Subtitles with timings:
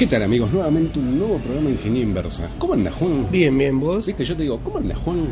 [0.00, 0.50] ¿Qué tal amigos?
[0.50, 2.48] Nuevamente un nuevo programa de Ingeniería Inversa.
[2.56, 3.30] ¿Cómo anda Juan?
[3.30, 4.06] Bien, bien, vos.
[4.06, 5.26] Viste, yo te digo, ¿cómo anda Juan?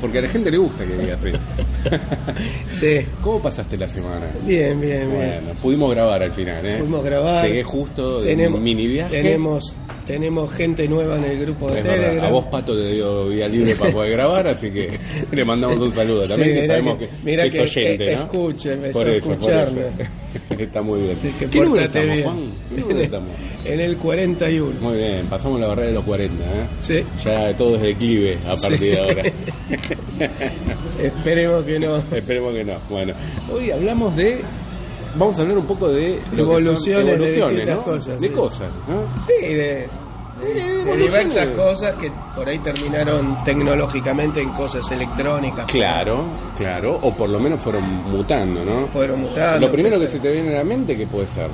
[0.00, 1.28] Porque a la gente le gusta que diga así.
[2.68, 3.06] Sí.
[3.22, 4.28] ¿Cómo pasaste la semana?
[4.44, 5.40] Bien, bien, bien.
[5.44, 6.78] Bueno, pudimos grabar al final, ¿eh?
[6.80, 7.44] Pudimos grabar.
[7.44, 9.22] Llegué justo de Tenemos, un mini viaje.
[9.22, 9.76] tenemos,
[10.08, 12.26] tenemos gente nueva en el grupo de Es verdad, Telegram.
[12.26, 14.98] A vos, Pato, te dio vía libre para poder grabar, así que
[15.32, 17.04] le mandamos un saludo Sí, también, que sabemos que-
[17.46, 18.22] es oyente, que ¿no?
[18.24, 19.80] escuche, empezó por eso, por escucharme.
[19.82, 20.10] eso.
[20.58, 21.12] Está muy bien.
[21.16, 22.24] Así que ¿Qué número estamos, bien.
[22.24, 22.52] Juan?
[22.74, 23.30] ¿Qué número estamos?
[23.64, 24.80] En el 41.
[24.80, 26.66] Muy bien, pasamos la barrera de los 40, ¿eh?
[26.78, 27.02] Sí.
[27.24, 29.22] Ya todo es declive a partir de ahora.
[31.02, 31.96] Esperemos que no.
[31.96, 32.74] Esperemos que no.
[32.88, 33.14] Bueno,
[33.52, 34.40] hoy hablamos de.
[35.16, 36.20] Vamos a hablar un poco de.
[36.36, 38.34] Evoluciones de cosas, De sí.
[38.34, 39.02] cosas, ¿no?
[39.20, 39.88] Sí, de, de-
[40.54, 40.98] de evoluciones.
[41.34, 45.66] diversas cosas que por ahí terminaron tecnológicamente en cosas electrónicas.
[45.66, 46.96] Claro, claro.
[47.02, 48.86] O por lo menos fueron mutando, ¿no?
[48.86, 49.66] Fueron mutando.
[49.66, 51.48] Lo primero que se te viene a la mente, ¿qué puede ser?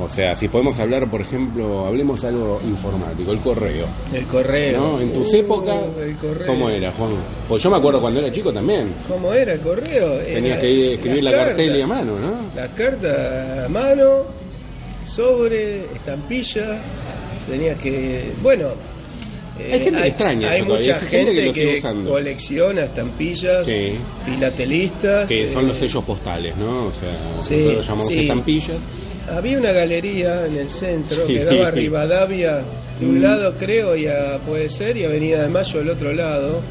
[0.00, 3.86] O sea, si podemos hablar, por ejemplo, hablemos algo informático, el correo.
[4.12, 4.80] El correo.
[4.80, 5.00] ¿no?
[5.00, 5.84] En tus Uh, épocas.
[6.46, 7.16] ¿cómo era, Juan?
[7.48, 8.94] Pues yo me acuerdo cuando era chico también.
[9.08, 10.18] ¿Cómo era el correo?
[10.20, 12.40] Tenías que ir- escribir la cartela y a mano, ¿no?
[12.54, 14.06] Las cartas a mano,
[15.04, 16.80] sobre, estampilla.
[17.48, 18.32] Tenías que.
[18.42, 18.68] Bueno.
[19.58, 22.10] eh, Hay gente que extraña Hay mucha hay gente gente que lo sigue que usando.
[22.10, 23.96] colecciona estampillas, Sí.
[24.24, 25.28] filatelistas.
[25.28, 26.86] Que son eh, los sellos postales, ¿no?
[26.86, 27.10] O sea,
[27.40, 28.20] Sí, nosotros los llamamos sí.
[28.20, 28.82] estampillas.
[29.30, 32.62] Había una galería en el centro que daba a Rivadavia
[33.00, 33.22] de un Mm.
[33.22, 36.62] lado, creo, y a, puede ser, y Avenida de Mayo del otro lado.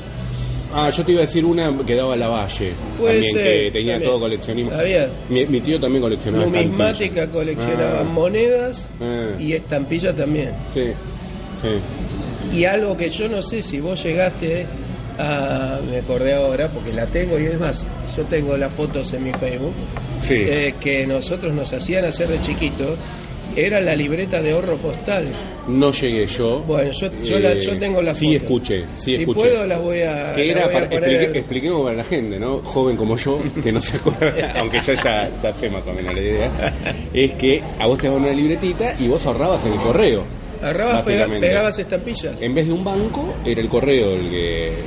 [0.73, 2.73] Ah, yo te iba a decir una que daba a la Valle.
[2.97, 4.09] Puede también, ser, que tenía también.
[4.11, 4.71] todo coleccionismo.
[5.29, 7.29] Mi, mi tío también coleccionaba Numismática estampillas.
[7.33, 10.51] coleccionaban Ah, monedas ah, y estampillas también.
[10.73, 10.83] Sí,
[11.61, 12.57] sí.
[12.57, 14.65] Y algo que yo no sé si vos llegaste
[15.17, 15.79] a.
[15.89, 17.87] Me acordé ahora porque la tengo y es más,
[18.17, 19.73] yo tengo las fotos en mi Facebook.
[20.21, 20.33] Sí.
[20.35, 22.97] eh, que nosotros nos hacían hacer de chiquitos.
[23.55, 25.29] Era la libreta de ahorro postal.
[25.67, 26.61] no llegué yo.
[26.63, 28.41] Bueno, yo, yo, la- Eh, yo tengo las Sí, fotos.
[28.43, 28.85] escuché.
[28.97, 29.39] Sí, si escuché.
[29.39, 30.33] puedo, las voy a.
[30.33, 32.59] que era voy a para, poner- explique- expliquemos para la gente, ¿no?
[32.61, 36.13] Joven como yo, que no se acuerda, aunque yo ya, ya sé más o menos
[36.13, 36.73] la idea,
[37.13, 40.23] es que a vos te daban una libretita y vos ahorrabas en el correo.
[40.61, 41.47] Básicamente.
[41.47, 42.41] pegabas estampillas.
[42.41, 44.83] En vez de un banco, era el correo el que.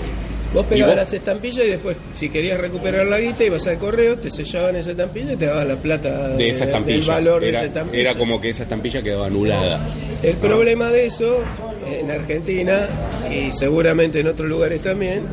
[0.52, 1.02] Vos ¿Y pegabas vos?
[1.04, 4.90] las estampillas y después, si querías recuperar la guita, ibas al correo, te sellaban esa
[4.90, 7.12] estampilla y te daban la plata de esa del estampilla.
[7.12, 8.02] valor de esa estampilla.
[8.02, 9.88] era como que esa estampilla quedaba anulada.
[10.22, 11.38] El problema de eso,
[11.86, 12.88] en Argentina
[13.30, 15.24] y seguramente en otros lugares también,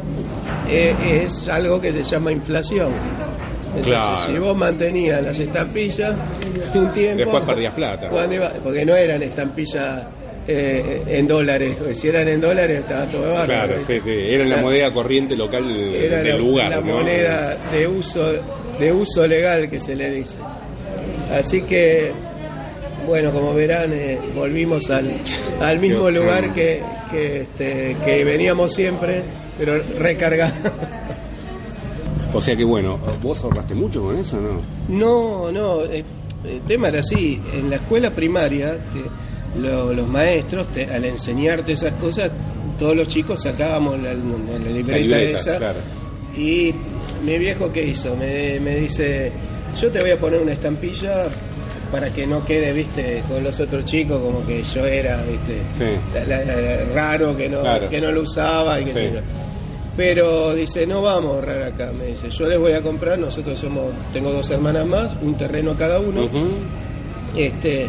[0.70, 2.94] eh, es algo que se llama inflación.
[3.76, 4.18] Entonces, Claro.
[4.20, 6.16] si vos mantenías las estampillas
[6.76, 7.18] un tiempo.
[7.24, 8.08] Después perdías plata.
[8.34, 10.04] iba- porque no eran estampillas
[10.48, 13.46] eh, en dólares, si eran en dólares estaba todo bárbaro.
[13.76, 14.10] Claro, sí, sí.
[14.12, 14.62] Era la Claro.
[14.68, 16.70] moneda corriente local del la, lugar.
[16.70, 16.96] la ¿no?
[16.98, 18.34] moneda de uso
[18.80, 20.40] de uso legal que se le dice.
[21.32, 22.12] Así que
[23.06, 25.10] bueno, como verán, eh, volvimos al,
[25.62, 29.24] al mismo Dios lugar que, que, este, que veníamos siempre,
[29.58, 30.54] pero recargado.
[32.34, 34.60] O sea que bueno, ¿vos ahorraste mucho con eso no?
[34.90, 36.04] No, no, el
[36.68, 38.78] tema era así, en la escuela primaria,
[39.56, 42.32] lo- los maestros, te- al enseñarte esas cosas,
[42.78, 45.58] todos los chicos sacábamos la, la libreta, La libreta, esa.
[45.58, 45.80] claro.
[46.36, 46.74] Y
[47.24, 48.16] mi viejo, ¿qué hizo?
[48.16, 49.32] Me, me dice,
[49.80, 51.28] yo te voy a poner una estampilla
[51.92, 55.86] para que no quede, viste, con los otros chicos como que yo era, viste, Sí.
[56.14, 57.88] la- la- la- raro que no, Claro.
[57.88, 58.98] que no lo usaba y qué Sí.
[59.00, 59.20] sé yo.
[59.96, 63.58] Pero dice, no vamos a ahorrar acá, me dice, yo les voy a comprar, nosotros
[63.58, 66.30] somos, tengo dos hermanas más, un terreno cada uno,
[67.36, 67.88] este,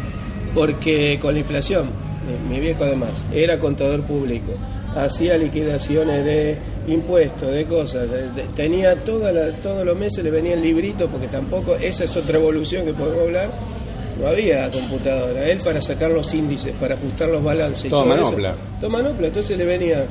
[0.55, 1.91] porque con la inflación,
[2.49, 4.53] mi, viejo además, era contador público,
[4.97, 10.31] hacía liquidaciones de impuestos, de cosas, de- de- tenía toda la- todos los meses le
[10.31, 13.51] venía el librito, porque tampoco, esa es otra evolución que podemos hablar,
[14.21, 17.89] no había computadora, él para sacar los índices, para ajustar los balances.
[17.91, 18.49] Todo todo manopla.
[18.51, 20.05] eso, todo manopla, entonces le venía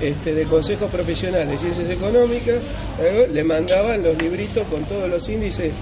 [0.00, 2.56] este, de consejos profesionales, ciencias económicas,
[3.00, 5.72] eh, le mandaban los libritos con todos los índices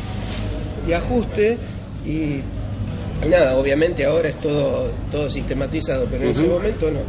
[0.87, 1.57] de ajuste
[2.07, 2.41] y
[3.29, 7.01] nada, obviamente ahora es todo, todo sistematizado, pero en ese momento no.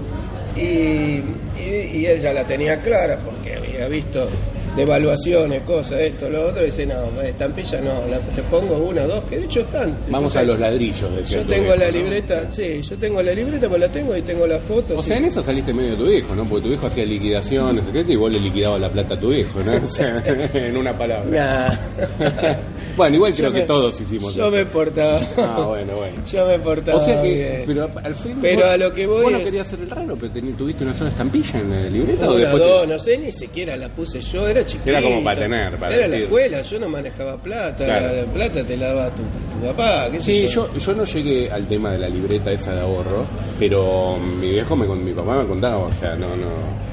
[0.55, 1.23] Y,
[1.59, 4.29] y, y él ya la tenía clara porque había visto
[4.75, 9.23] de evaluaciones, cosas, esto, lo otro, dice, no, estampilla no, la- te pongo una, dos,
[9.25, 9.97] que de hecho están.
[10.09, 11.91] Vamos a los ladrillos, decía Yo tengo viejo, la ¿no?
[11.91, 14.95] libreta, sí, yo tengo la libreta, pues la tengo y tengo la foto.
[14.97, 15.09] O sí.
[15.09, 16.45] sea, en eso saliste medio de tu viejo, ¿no?
[16.45, 19.59] Porque tu viejo hacía liquidaciones, secretas, y vos le liquidabas la plata a tu viejo,
[19.59, 19.77] ¿no?
[19.77, 20.07] O sea,
[20.53, 21.29] en una palabra.
[21.29, 21.75] Nah.
[22.97, 24.51] bueno, igual Yo creo me- que todos hicimos Yo eso.
[24.55, 25.21] me portaba.
[25.37, 26.21] Ah, bueno, bueno.
[26.31, 26.97] Yo me portaba.
[26.97, 27.63] O sea que, bien.
[27.67, 28.37] pero al fin.
[28.41, 30.83] Pero vos- a lo que voy Vos no es- querías hacer el raro, pero tuviste
[30.83, 32.63] una sola estampilla en la libreta o después.
[32.63, 34.89] te- no sé, ni siquiera la puse yo, era chiquito.
[34.91, 36.23] Era como para tener, para Era la decir.
[36.25, 38.15] escuela, yo no manejaba plata, Claro.
[38.25, 41.49] la plata te la daba tu, tu papá, qué sé Sí, yo, yo no llegué
[41.51, 43.25] al tema de la libreta esa de ahorro,
[43.71, 46.49] pero mi viejo, me, con- mi papá me contaba, o sea, no, no,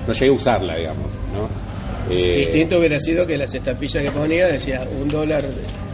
[0.07, 1.49] no llegué a usarla, digamos, ¿no?
[2.11, 5.45] Eh, Distinto hubiera sido que las estampillas que ponía decía un dólar,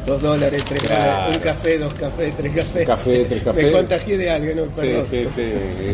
[0.06, 1.12] dos dólares, tres Claro.
[1.12, 2.86] dólares, un café, dos cafés, tres cafés.
[2.86, 3.64] Café, tres cafés.
[3.64, 5.06] Me contagié de algo, no, Sí, perdón.
[5.10, 5.42] sí, sí.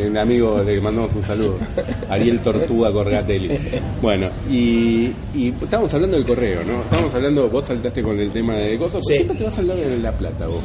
[0.09, 1.57] Un amigo le mandamos un saludo.
[2.11, 3.59] Ariel Tortuga Corgatelli.
[4.03, 6.83] Bueno, y, y estábamos hablando del correo, ¿no?
[6.83, 9.15] Estábamos hablando, vos saltaste con el tema de cosas, Sí.
[9.15, 10.63] siempre te vas a hablar de la plata, vos.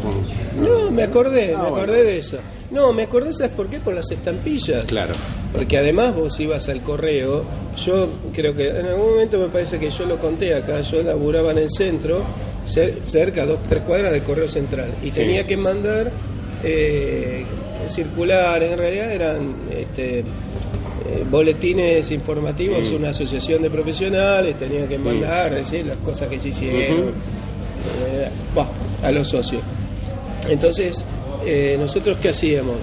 [0.60, 1.76] No, me acordé, Ah, me bueno.
[1.78, 2.40] acordé de eso.
[2.72, 3.80] No, me acordé, ¿sabes por qué?
[3.80, 4.86] Por las estampillas.
[4.86, 5.14] Claro.
[5.54, 7.44] Porque además vos ibas al correo,
[7.78, 11.52] yo creo que en algún momento me parece que yo lo conté acá, yo laburaba
[11.52, 12.24] en el centro,
[12.68, 16.12] cer- cerca, dos, tres cuadras del correo central, y tenía que mandar
[16.64, 17.46] eh,
[17.88, 20.24] circular, en realidad eran este, eh,
[21.30, 22.96] boletines informativos, Mm.
[22.96, 27.10] una asociación de profesionales, tenía que mandar, decir las cosas que se hicieron,
[28.08, 28.68] eh, bah,
[29.04, 29.62] a los socios.
[30.50, 31.06] Entonces,
[31.46, 32.78] eh, nosotros qué hacíamos?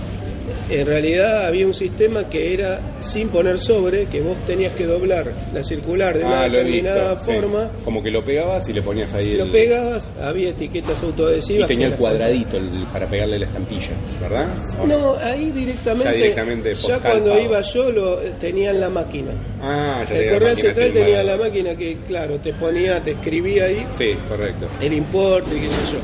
[0.69, 5.31] En realidad había un sistema que era sin poner sobre, que vos tenías que doblar
[5.53, 7.33] la circular de una Ah, he determinada visto, sí.
[7.39, 9.51] forma, Como que lo pegabas y le ponías ahí lo el...
[9.51, 11.69] pegabas, había etiquetas Y autoadhesivas.
[11.69, 14.57] tenía que el cuadradito el- para pegarle la estampilla, ¿verdad?
[14.81, 19.33] ¿O No, ahí directamente, Ya directamente ya cuando iba yo lo tenía en la máquina.
[19.61, 23.65] Ah, ya El tenía correo central tenía la máquina que, claro, te ponía, te escribía
[23.65, 24.67] ahí Sí, correcto.
[24.81, 25.99] el importe, qué sé yo.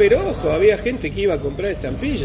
[0.00, 2.22] Pero ojo, había gente que iba a comprar estampillas.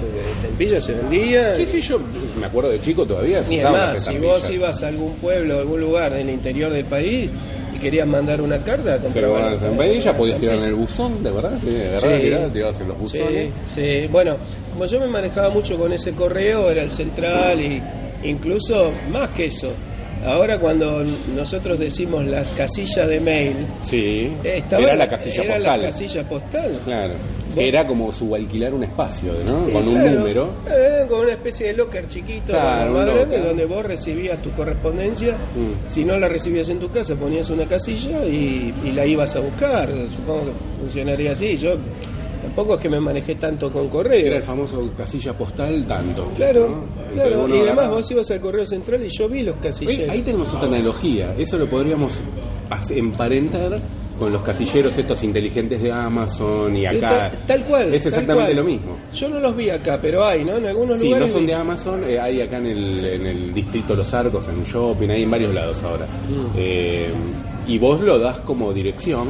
[0.00, 1.56] Porque estampillas se vendían.
[1.56, 2.00] Sí, sí, yo
[2.40, 3.42] me acuerdo de chico todavía.
[3.44, 4.34] se Ni es usaban más, las si estampillas.
[4.42, 7.30] vos ibas a algún pueblo, a algún lugar del interior del país
[7.74, 9.88] y querías mandar una carta, Pero comprabas bueno, la en estampilla.
[10.04, 11.58] Bahía podías tirar en el buzón, ¿de verdad?
[11.64, 12.52] Sí, agarrabas, Sí.
[12.52, 13.52] tirabas en los buzones.
[13.66, 14.06] Sí, sí.
[14.10, 14.36] Bueno,
[14.72, 17.80] como yo me manejaba mucho con ese correo, era el central y
[18.24, 19.72] incluso más que eso.
[20.24, 21.04] Ahora cuando
[21.34, 24.00] nosotros decimos la casilla de mail, Sí,
[24.44, 25.78] estaba era la casilla era postal.
[25.80, 26.80] la casilla postal.
[26.84, 27.14] Claro,
[27.56, 29.66] era como subalquilar un espacio, ¿no?
[29.66, 30.54] Sí, Con un número.
[30.68, 33.42] Eh, con una especie de locker chiquito, Claro, locker.
[33.42, 35.36] donde vos recibías tu correspondencia.
[35.36, 35.86] Mm.
[35.88, 39.40] Si no la recibías en tu casa, ponías una casilla y, y la ibas a
[39.40, 39.88] buscar.
[40.08, 41.56] Supongo que funcionaría así.
[41.56, 41.76] Yo
[42.58, 44.26] tampoco es que me manejé tanto con correo.
[44.26, 46.28] Era el famoso casilla postal tanto.
[46.34, 47.48] Claro, claro.
[47.48, 50.08] Y además vos ibas al correo central y yo vi los casilleros.
[50.08, 51.34] Ahí tenemos otra analogía.
[51.38, 52.20] Eso lo podríamos
[52.90, 53.80] emparentar
[54.18, 57.30] con los casilleros estos inteligentes de Amazon y acá.
[57.30, 57.94] Tal, tal cual.
[57.94, 58.56] Es exactamente cual.
[58.56, 58.96] lo mismo.
[59.14, 60.56] Yo no los vi acá, pero hay, ¿no?
[60.56, 61.32] En algunos Sí, no lugares.
[61.32, 64.64] son de Amazon, eh, hay acá en el, en el distrito Los Arcos, en un
[64.64, 66.06] shopping, hay en varios lados ahora.
[66.06, 66.56] Mm.
[66.56, 67.12] Eh,
[67.68, 69.28] y vos lo das como dirección,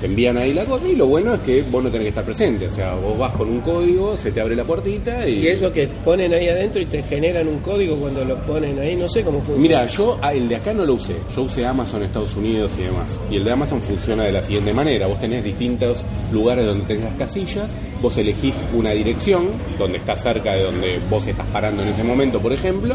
[0.00, 2.24] te envían ahí la cosa y lo bueno es que vos no tenés que estar
[2.24, 5.40] presente, o sea, vos vas con un código, se te abre la puertita y...
[5.40, 8.96] Y eso que ponen ahí adentro y te generan un código cuando lo ponen ahí,
[8.96, 9.60] no sé cómo funciona.
[9.60, 12.82] Mira, yo ah, el de acá no lo usé, yo usé Amazon Estados Unidos y
[12.84, 13.20] demás.
[13.30, 17.04] Y el de Amazon funciona de la siguiente manera, vos tenés distintos lugares donde tenés
[17.04, 21.88] las casillas, vos elegís una dirección, donde está cerca de donde vos estás parando en
[21.88, 22.94] ese momento, por ejemplo,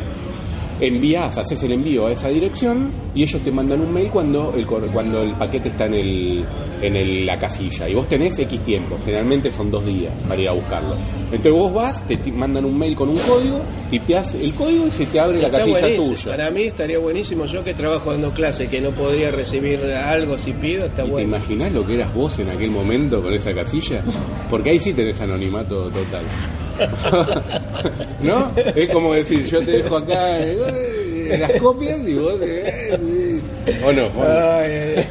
[0.79, 4.65] envías, haces el envío a esa dirección y ellos te mandan un mail cuando el,
[4.67, 6.45] cuando el paquete está en, el,
[6.81, 7.87] en el- la casilla.
[7.89, 10.95] Y vos tenés X tiempo, generalmente son dos días para ir a buscarlo.
[11.31, 15.05] Entonces vos vas, te mandan un mail con un código, tipeás el código y se
[15.05, 16.15] te abre la casilla buenísimo.
[16.15, 16.31] tuya.
[16.31, 17.45] Para mí estaría buenísimo.
[17.45, 21.11] Yo que trabajo dando clases, que no podría recibir algo si pido, está ¿Y ¿Te
[21.11, 21.27] bueno.
[21.37, 24.03] imaginás lo que eras vos en aquel momento con esa casilla?
[24.49, 26.25] Porque ahí sí tenés anonimato total.
[28.21, 28.51] ¿No?
[28.55, 32.39] Es como decir, yo te dejo acá eh, las copias y vos...
[32.41, 33.39] eh,
[33.83, 34.05] ¿O no?
[34.07, 34.23] ¿O no?
[34.23, 35.05] Ay, eh,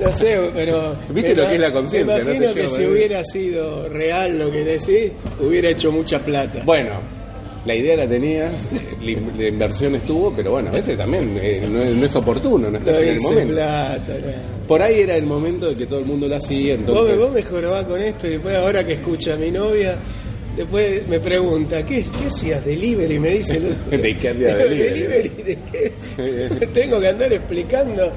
[0.00, 0.96] no sé, pero.
[1.10, 2.88] ¿Viste lo que es la conciencia, Me no imagino que lleva, si eh?
[2.88, 6.62] hubiera sido real lo que decís, hubiera hecho mucha plata.
[6.64, 7.00] Bueno,
[7.66, 8.68] la idea la tenías,
[9.00, 12.70] la, inversión estuvo, pero bueno, a veces también eh, no, es, no es oportuno, no
[12.70, 13.54] no estás en el momento.
[13.54, 14.18] plata.
[14.18, 14.66] no.
[14.66, 17.18] Por ahí era el momento de que todo el mundo lo hacía, Vos, entonces...
[17.18, 19.98] vos me jorobás con esto y después ahora que escucha a mi novia,
[20.56, 22.64] después me pregunta, ¿qué, qué hacías?
[22.64, 23.18] ¿Delivery?
[23.18, 23.60] Me dice.
[23.90, 25.00] ¿De qué hacía delivery?
[25.08, 26.66] ¿Delivery de qué?
[26.74, 28.12] Tengo que andar explicando.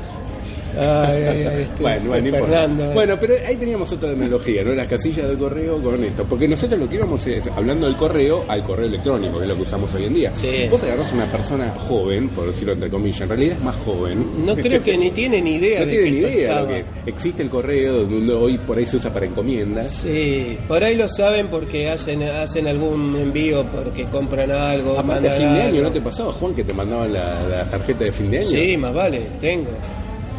[0.77, 2.29] Ay, ay, ay, este, Bueno, bueno.
[2.31, 2.83] Fernando.
[2.85, 2.93] eh.
[2.93, 4.73] bueno, pero ahí teníamos otra analogía, ¿no?
[4.73, 6.25] Las casillas de correo con esto.
[6.27, 9.55] Porque nosotros lo que íbamos es, hablando del correo, al correo electrónico, que es lo
[9.55, 10.31] que usamos hoy en día.
[10.33, 10.67] Sí.
[10.69, 14.45] Vos agarrás a una persona joven, por decirlo entre comillas, en realidad es más joven.
[14.45, 17.43] no creo que ni tiene ni idea No de tiene ni idea lo que existe
[17.43, 19.87] el correo, donde hoy por ahí se usa para encomiendas.
[19.87, 24.91] Sí, por ahí lo saben porque hacen hacen algún envío porque compran algo.
[24.93, 25.81] Aparte, a mandan fin de año, algo.
[25.89, 28.47] ¿no te pasaba, Juan, que te mandaban la, la tarjeta de fin de año?
[28.47, 29.69] Sí, más vale, tengo.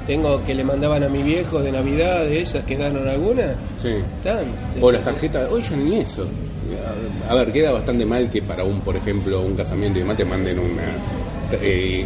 [0.07, 3.57] Tengo que le mandaban a mi viejo de Navidad, de esas quedaron algunas.
[3.80, 3.88] Sí.
[4.16, 4.75] Están.
[4.80, 6.26] O las tarjetas, hoy yo ni eso.
[7.28, 10.25] A ver, queda bastante mal que para un, por ejemplo, un casamiento y demás te
[10.25, 10.83] manden una
[11.61, 12.04] eh,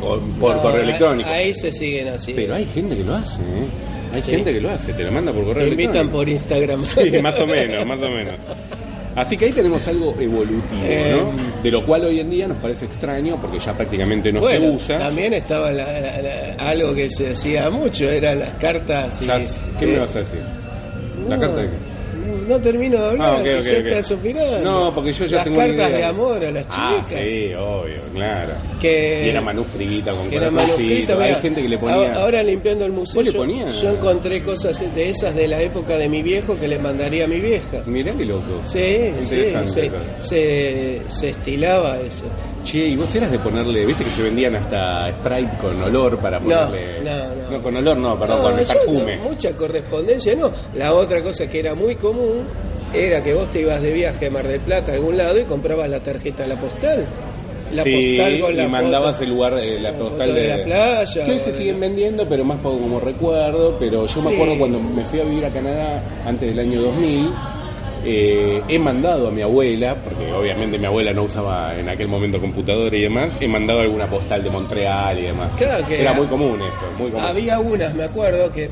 [0.00, 0.20] por
[0.56, 1.28] No, correo electrónico.
[1.28, 2.32] Ahí se siguen así.
[2.34, 3.66] Pero hay gente que lo hace, ¿eh?
[4.12, 4.30] Hay Sí.
[4.30, 6.16] gente que lo hace, te lo manda por correo Te invitan electrónico.
[6.18, 6.82] por Instagram.
[6.84, 8.34] Sí, más o menos, más o menos.
[9.16, 11.62] Así que ahí tenemos algo evolutivo, Eh, ¿no?
[11.62, 14.76] De lo cual hoy en día nos parece extraño porque ya prácticamente no bueno, se
[14.76, 14.98] usa.
[14.98, 19.22] también estaba la- la- la- algo que se hacía mucho, eran las cartas.
[19.22, 20.40] y- ¿Qué me vas a decir?
[21.28, 21.93] ¿La no, carta de qué?
[22.24, 24.60] No termino de hablar, Ah, ok, ok, ya estás opinando.
[24.62, 25.98] No, porque yo ya las tengo una cartas idea.
[25.98, 27.22] de amor a las Ah, chicas.
[27.22, 28.54] sí, obvio, claro.
[28.80, 32.12] Que Y era manuscrita con que era manuscrita, Hay gente que le ponía...
[32.14, 33.80] ahora- limpiando el museo, ¿Vos le yo- ponías?
[33.82, 37.28] yo encontré cosas de esas de la época de mi viejo que le mandaría a
[37.28, 37.82] mi vieja.
[37.86, 38.60] Mirá qué loco.
[38.64, 39.90] Sí, sí, se,
[40.20, 42.26] se, se estilaba eso.
[42.64, 46.38] Che, y vos eras de ponerle, viste que se vendían hasta Sprite con olor para
[46.40, 47.02] No, ponerle.
[47.02, 47.62] no, no.
[47.62, 49.16] con olor no, perdón, No, con el yo perfume.
[49.16, 50.50] no, mucha correspondencia, no.
[50.74, 52.13] La otra cosa que era muy común
[52.92, 55.44] era que vos te ibas de viaje a Mar del Plata a algún lado y
[55.44, 57.04] comprabas la tarjeta, la postal.
[57.72, 59.24] La sí, postal con la y mandabas foto.
[59.24, 62.24] el lugar, eh, la la postal de la playa, Que hoy se de- siguen vendiendo,
[62.28, 63.76] pero más como como recuerdo.
[63.80, 67.30] Pero yo me acuerdo cuando me fui a vivir a Canadá antes del año 2000.
[68.06, 72.38] eh, he mandado a mi abuela, porque obviamente mi abuela no usaba en aquel momento
[72.38, 75.52] computadora y demás, he mandado alguna postal de Montreal y demás.
[75.56, 77.24] Claro que Era era- muy común eso, muy común.
[77.26, 78.68] Había unas, me acuerdo, que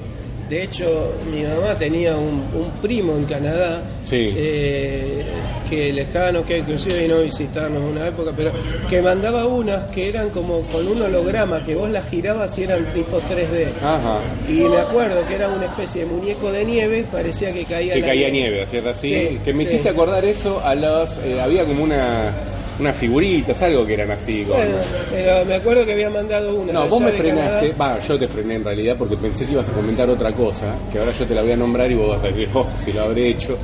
[0.48, 4.18] de hecho mi mamá tenía un, un primo en Canadá, Sí.
[4.18, 5.24] eh,
[5.70, 8.52] que lejano, que inclusive vino a visitarnos una época, pero
[8.90, 12.84] que mandaba unas que eran como con un holograma, que vos las girabas y eran
[12.92, 13.68] tipo 3D.
[13.82, 14.20] Ajá.
[14.48, 18.00] Y me acuerdo que era una especie de muñeco de nieve, parecía que caía que
[18.00, 18.90] la caía nieve, ¿cierto?
[18.90, 19.64] Así, Sí, que me sí.
[19.74, 21.18] hiciste acordar eso a los...
[21.24, 22.32] eh, había como una,
[22.80, 24.44] unas figuritas, algo que eran así.
[24.44, 24.76] Bueno,
[25.10, 26.72] pero me acuerdo que había mandado una.
[26.72, 29.72] no, vos me frenaste, va, yo te frené en realidad porque pensé que ibas a
[29.72, 30.41] comentar otra cosa,
[30.90, 32.92] que ahora yo te la voy a nombrar y vos vas a decir, oh, si
[32.92, 33.56] lo habré hecho.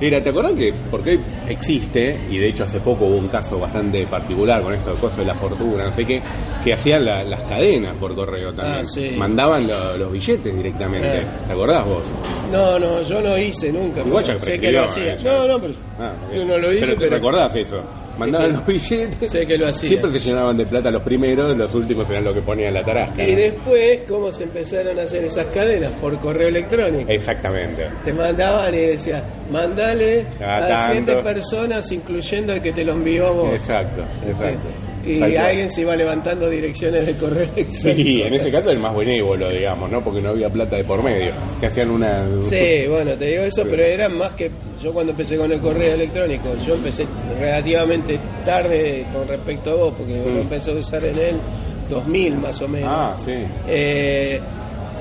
[0.00, 1.18] Era, ¿te acordás que, porque
[1.48, 5.18] existe, y de hecho hace poco hubo un caso bastante particular con esto de cosas
[5.18, 6.20] de la fortuna, no sé qué,
[6.64, 8.78] que hacían la- las cadenas por correo también.
[8.78, 9.10] Ah, sí.
[9.16, 11.18] Mandaban lo- los billetes directamente.
[11.18, 11.26] Eh.
[11.46, 12.02] ¿Te acordás vos?
[12.50, 14.00] No, no, yo no hice nunca.
[14.00, 15.14] Igual pero ya sé que lo hacía.
[15.14, 17.76] eh, No, no, pero Ah, yo no lo hice, pero, te pero, recordás eso.
[18.18, 19.30] Mandaban que- los billetes.
[19.30, 19.88] sé que lo hacía.
[19.88, 23.22] Siempre se llenaban de plata los primeros, los últimos eran lo que ponían la tarasca.
[23.26, 23.36] Y ¿no?
[23.38, 25.90] después, ¿cómo se empezaron a hacer esas cadenas?
[25.92, 27.10] Por correo electrónico.
[27.10, 27.88] Exactamente.
[28.04, 29.22] Te mandaban y decían,
[30.40, 30.56] A
[30.86, 33.52] a, siete personas, incluyendo el que te lo envió vos.
[33.52, 34.68] Exacto, exacto.
[35.04, 35.46] Y Tal cual.
[35.46, 37.74] alguien se iba levantando direcciones de correo electrónico.
[37.74, 40.00] Sí, en ese caso el más benévolo, digamos, ¿no?
[40.00, 41.32] Porque no había plata de por medio.
[41.56, 42.24] Se hacían una.
[42.42, 43.68] Sí, bueno, te digo eso, Sí.
[43.68, 44.48] pero eran más que
[44.80, 46.54] yo cuando empecé con el correo electrónico.
[46.64, 47.04] Yo empecé
[47.40, 50.38] relativamente tarde con respecto a vos, porque Mm.
[50.38, 51.40] empecé a usar en el
[51.90, 52.88] 2000 más o menos.
[52.90, 53.32] Ah, sí.
[53.66, 54.40] Eh,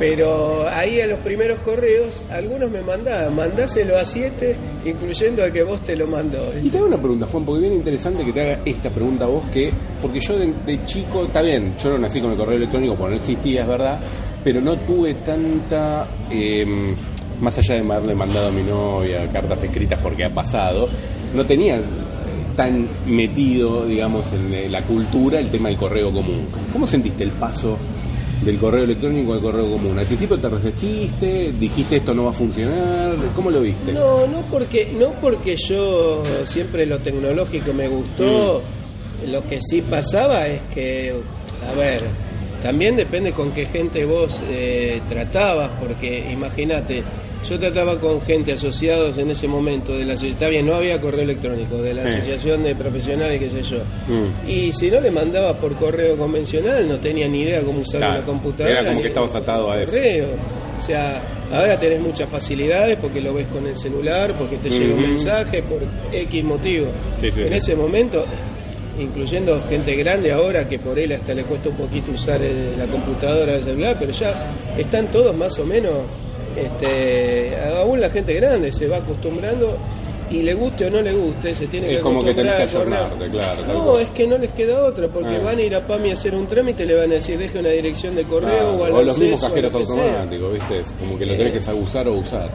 [0.01, 5.61] pero ahí en los primeros correos, algunos me mandaban, mandáselo a siete, incluyendo al que
[5.61, 6.51] vos te lo mandó.
[6.59, 9.27] Y te hago una pregunta, Juan, porque bien interesante que te haga esta pregunta a
[9.27, 9.69] vos, que,
[10.01, 13.11] porque yo de, de chico, está bien, yo no nací con el correo electrónico, porque
[13.11, 13.99] no existía, es verdad,
[14.43, 16.65] pero no tuve tanta, eh,
[17.39, 20.87] más allá de haberle mandado a mi novia cartas escritas porque ha pasado,
[21.35, 21.79] no tenía
[22.55, 26.47] tan metido, digamos, en la cultura el tema del correo común.
[26.73, 27.77] ¿Cómo sentiste el paso
[28.43, 29.97] del correo electrónico al correo común?
[29.97, 33.93] Al principio te resististe, dijiste esto no va a funcionar, ¿cómo lo viste?
[33.93, 38.61] No, no porque, no porque yo siempre lo tecnológico me gustó.
[38.61, 39.29] Mm.
[39.29, 41.13] Lo que sí pasaba es que,
[41.67, 42.05] a ver,
[42.61, 47.03] también depende con qué gente vos eh, tratabas, porque imagínate,
[47.49, 51.01] yo trataba con gente asociados en ese momento de la sociedad, está bien, no había
[51.01, 52.15] correo electrónico, de la Sí.
[52.17, 53.79] asociación de profesionales, qué sé yo.
[54.07, 54.49] Mm.
[54.49, 58.17] Y si no le mandabas por correo convencional, no tenía ni idea cómo usar Claro,
[58.17, 58.79] una computadora.
[58.79, 59.91] era como que estabas atado a eso.
[59.91, 60.27] correo.
[60.79, 64.95] O sea, ahora tenés muchas facilidades porque lo ves con el celular, porque te llega
[64.95, 65.79] un mensaje, por
[66.11, 66.87] X motivo.
[67.21, 68.25] Sí, sí, en ese momento,
[68.99, 72.85] incluyendo gente grande ahora que por él hasta le cuesta un poquito usar el- la
[72.87, 74.33] computadora, el celular, pero ya
[74.77, 75.93] están todos más o menos,
[76.55, 79.77] este, aún la gente grande se va acostumbrando
[80.31, 82.61] y le guste o no le guste, se tiene Es que como que tenés que
[82.63, 85.41] ayornarte, claro, No, es que no les queda otra, porque Ah.
[85.43, 87.59] van a ir a PAMI a hacer un trámite y le van a decir, deje
[87.59, 90.79] una dirección de correo Claro, o al o los mismos cajeros automáticos, ¿viste?
[90.79, 92.49] Es como que lo tenés que saber usar o usar.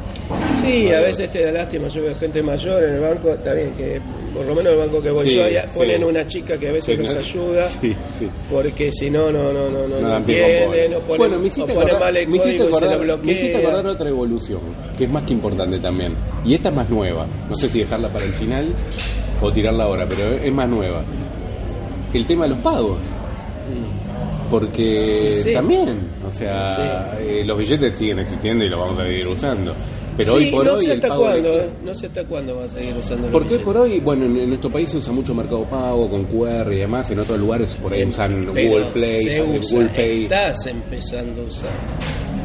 [0.54, 3.73] Sí, a veces te da lástima, yo veo gente mayor en el banco, está bien,
[3.76, 4.00] que
[4.35, 5.78] por lo menos el banco que voy Sí, yo, sí.
[5.78, 7.21] ponen una chica que a veces nos ¿no?
[7.21, 8.26] ayuda, Sí, sí.
[8.50, 10.88] porque si no, no, no, no, no, No dan no pie con entiende, bola.
[10.88, 13.06] no pone, bueno, me hiciste, o acordar, mal el me, hiciste código y se acordar,
[13.06, 13.68] lo me hiciste bloquea.
[13.68, 14.61] acordar otra evolución,
[14.97, 16.16] que es más que importante también.
[16.45, 17.26] Y esta es más nueva.
[17.49, 18.75] No sé si dejarla para el final
[19.40, 21.04] o tirarla ahora, pero es más nueva.
[22.14, 22.99] El tema de los pagos.
[24.50, 25.52] Porque Sí.
[25.52, 27.23] también, o sea, Sí.
[27.23, 29.75] eh, los billetes siguen existiendo y los vamos a seguir usando.
[30.16, 32.64] Pero Sí, hoy por no hoy sé hasta cuándo, eh, no sé hasta cuándo va
[32.64, 35.35] a seguir usando porque hoy por hoy, bueno, en, en nuestro país se usa mucho
[35.35, 39.88] Mercado Pago, con QR y demás, en otros lugares por ahí usan Google Play, Google
[39.94, 40.23] Pay.
[40.23, 41.70] estás empezando a usar.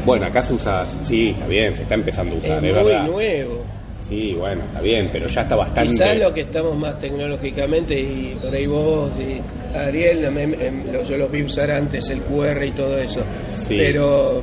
[0.04, 2.72] Bueno, acá se usa, sí, está bien, se está empezando a Es usar, es, muy
[2.72, 3.06] verdad.
[3.06, 3.64] nuevo.
[4.02, 5.90] Sí, bueno, está bien, pero ya está bastante.
[5.92, 9.40] Quizás lo que estamos más tecnológicamente, y por ahí vos y
[9.76, 13.22] Ariel, lo- yo los vi usar antes, el QR y todo eso.
[13.48, 13.76] Sí.
[13.78, 14.42] Pero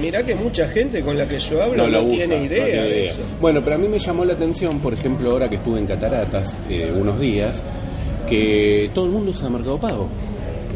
[0.00, 3.04] mirá que mucha gente con la que yo hablo no, usa, tiene no idea de
[3.04, 3.22] eso.
[3.40, 6.58] Bueno, pero a mí me llamó la atención, por ejemplo, ahora que estuve en Cataratas
[6.70, 7.62] eh, unos días,
[8.28, 10.08] que todo el mundo usa Mercado Pago.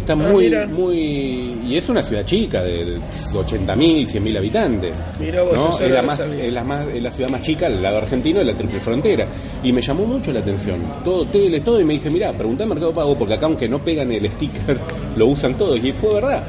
[0.06, 0.66] Está Ah, muy, mira.
[0.68, 0.96] muy.
[1.66, 4.96] Y es una ciudad chica, de, de 80.000, 100.000 habitantes.
[5.18, 5.68] Mirá vos, ¿no?
[5.84, 8.44] es, la más, es, la más- es la ciudad más chica del lado argentino, de
[8.44, 9.26] la triple frontera.
[9.64, 10.80] Y me llamó mucho la atención.
[11.04, 11.80] Todo tele, todo.
[11.80, 14.78] Y me dije, mira, preguntá a Mercado Pago, porque acá, aunque no pegan el sticker,
[15.16, 15.78] lo usan todos.
[15.84, 16.44] Y fue verdad.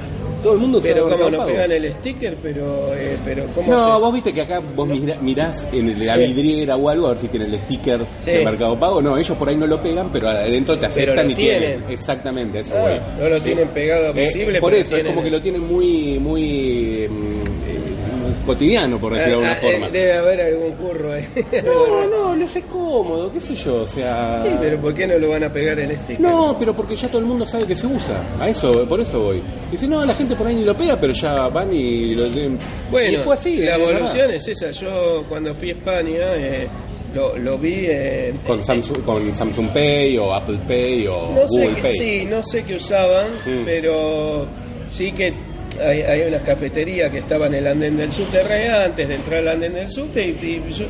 [0.47, 1.49] Todo el mundo Pero Mercado como no Pago.
[1.49, 4.01] pegan el sticker, pero, eh, pero ¿cómo No, haces?
[4.01, 4.87] vos viste que acá vos
[5.21, 8.31] mirás en el- la vidriera o algo a ver si tiene el sticker Sí.
[8.31, 9.01] de Mercado Pago.
[9.01, 11.61] No, ellos por ahí no lo pegan, pero adentro te Pero aceptan lo y tienen.
[11.79, 11.91] tienen.
[11.91, 15.29] Exactamente, eso Ah, no lo tienen pegado Eh, visible, por pero eso, es como que
[15.31, 17.09] lo tienen muy, muy eh,
[18.47, 19.87] cotidiano, por decirlo de alguna forma.
[19.87, 21.25] eh, debe haber algún curro ahí.
[21.63, 24.41] No, no, no es cómodo, qué sé yo, o sea...
[24.43, 26.19] Sí, pero ¿por qué no lo van a pegar el sticker?
[26.19, 28.35] No, pero porque ya todo el mundo sabe que se usa.
[28.39, 29.43] A eso, por eso voy.
[29.69, 32.27] Dice, no, la gente por ahí ni lo pega, pero ya van y lo.
[32.89, 33.57] Bueno, y fue así.
[33.57, 34.71] la es evolución es esa.
[34.71, 36.67] Yo cuando fui a España eh,
[37.13, 38.37] lo, lo vi en...
[38.39, 41.91] Con Samsung, con Samsung Pay o Apple Pay o no sé Google qué- Pay.
[41.91, 43.65] sí, no sé qué usaban, Mm.
[43.65, 44.47] pero
[44.87, 45.33] sí que
[45.79, 49.39] hay, hay unas cafeterías que estaban en el andén del subte re antes de entrar
[49.39, 50.85] al andén del subte y, y yo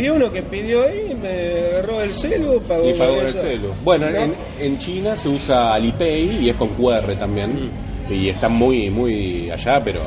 [0.00, 3.68] vi uno que pidió ahí, me agarró el celu, pagó, Y pagó el celu.
[3.84, 4.18] Bueno, ¿No?
[4.18, 7.64] en, en China se usa Alipay y es con QR también.
[7.64, 8.12] Mm.
[8.12, 10.00] Y está muy, muy allá, pero.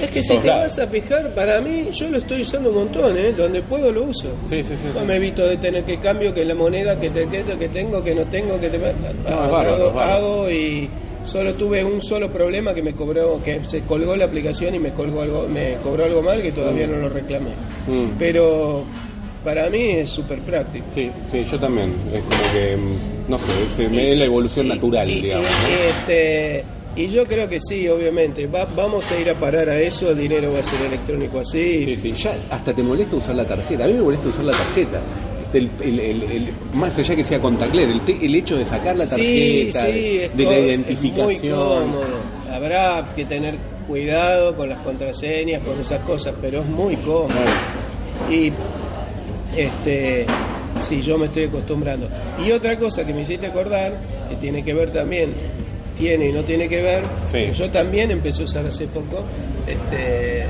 [0.00, 0.62] Es que si te lados.
[0.62, 3.32] vas a fijar, para mí, yo lo estoy usando un montón, ¿eh?
[3.32, 4.34] Donde puedo lo uso.
[4.44, 4.86] Sí, sí, sí.
[4.94, 8.14] No me evito de tener que cambio, que la moneda que, te, que, tengo, que
[8.14, 8.76] no tengo, que te...
[8.76, 10.00] hago, bárbaro, es bárbaro.
[10.00, 10.88] hago y
[11.26, 14.92] solo tuve un solo problema que me cobró, que se colgó la aplicación y me
[14.92, 16.90] colgó algo, me cobró algo mal que todavía Mm.
[16.92, 17.50] no lo reclamé.
[17.86, 18.12] Mm.
[18.18, 18.84] Pero
[19.44, 20.86] para mí es súper práctico.
[20.90, 21.94] Sí, sí, yo también.
[22.12, 25.46] Es como que, mm, no sé, es, es la evolución Y- natural, y- digamos.
[25.48, 25.68] y- ¿no?
[25.68, 26.64] y este,
[26.96, 28.46] y yo creo que sí, obviamente.
[28.46, 31.84] Va- vamos a ir a parar a eso, el dinero va a ser electrónico así.
[31.84, 33.84] Sí, sí, ya hasta te molesta usar la tarjeta.
[33.84, 35.00] A mí me molesta usar la tarjeta.
[35.52, 39.06] El, el- el- el- más allá que sea contactless, el, el hecho de sacar la
[39.06, 41.58] tarjeta, sí, de, la es muy identificación.
[41.58, 42.20] cómodo.
[42.52, 43.56] Habrá que tener
[43.86, 47.38] cuidado con las contraseñas, con esas cosas, pero es muy cómodo.
[48.30, 48.52] Y
[49.56, 50.26] este
[50.80, 52.08] sí, yo me estoy acostumbrando.
[52.44, 53.94] Y otra cosa que me hiciste acordar,
[54.28, 55.32] que tiene que ver también,
[55.96, 57.38] tiene y no tiene que ver, Sí.
[57.52, 59.24] yo también empecé a usar hace poco,
[59.66, 60.44] este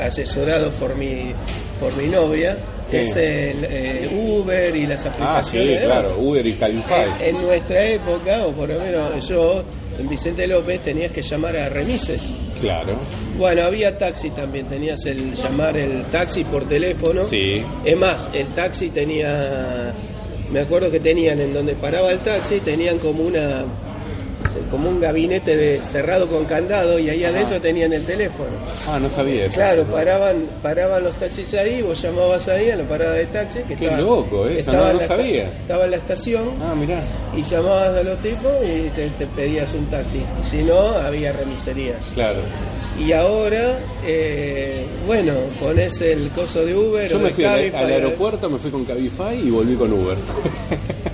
[0.00, 1.32] asesorado por mi
[1.80, 2.56] por mi novia,
[2.88, 2.96] Sí.
[2.96, 7.04] es el eh, Uber y las ah, sí, aplicaciones claro, Uber y Cabify.
[7.20, 9.62] en, en nuestra época, o por lo menos yo,
[9.98, 12.34] en Vicente López, tenías que llamar a remises.
[12.60, 12.96] Claro,
[13.36, 17.24] Bueno, había taxi también, tenías el llamar el taxi por teléfono.
[17.24, 17.58] sí.
[17.84, 19.94] Es más, el taxi tenía,
[20.50, 23.66] me acuerdo que tenían en donde paraba el taxi, tenían como una
[24.70, 28.50] como un gabinete de cerrado con candado y ahí adentro tenían el teléfono.
[28.86, 29.56] Ah, no sabía eso.
[29.56, 33.76] Claro, paraban paraban los taxis ahí, vos llamabas ahí a la parada de taxi que
[33.76, 35.44] Qué estaba, loco, eh, eso estaba no- no la sabía.
[35.44, 37.02] Estaba en la estación Ah, mirá.
[37.36, 40.22] y llamabas a los tipos y te, te pedías un taxi.
[40.42, 42.10] Si no, había remiserías.
[42.14, 42.42] Claro.
[42.98, 47.80] Y ahora, eh, bueno, pones el coso de Uber Yo o me fui al, Cabify,
[47.84, 50.16] al aeropuerto, me fui con Cabify y volví con Uber.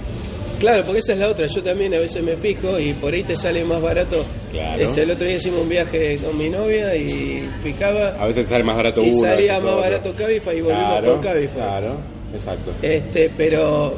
[0.65, 1.47] Claro, porque esa es la otra.
[1.47, 4.25] Yo también a veces me fijo y por ahí te sale más barato.
[4.51, 4.83] Claro.
[4.83, 8.65] Este, el otro día hicimos un viaje con mi novia y fijaba A veces sale
[8.65, 9.31] más barato y Uber.
[9.31, 11.57] salía más barato Cabify y volvimos claro, con Cabify.
[11.63, 12.01] Claro,
[12.33, 12.73] exacto.
[12.83, 13.95] Este, pero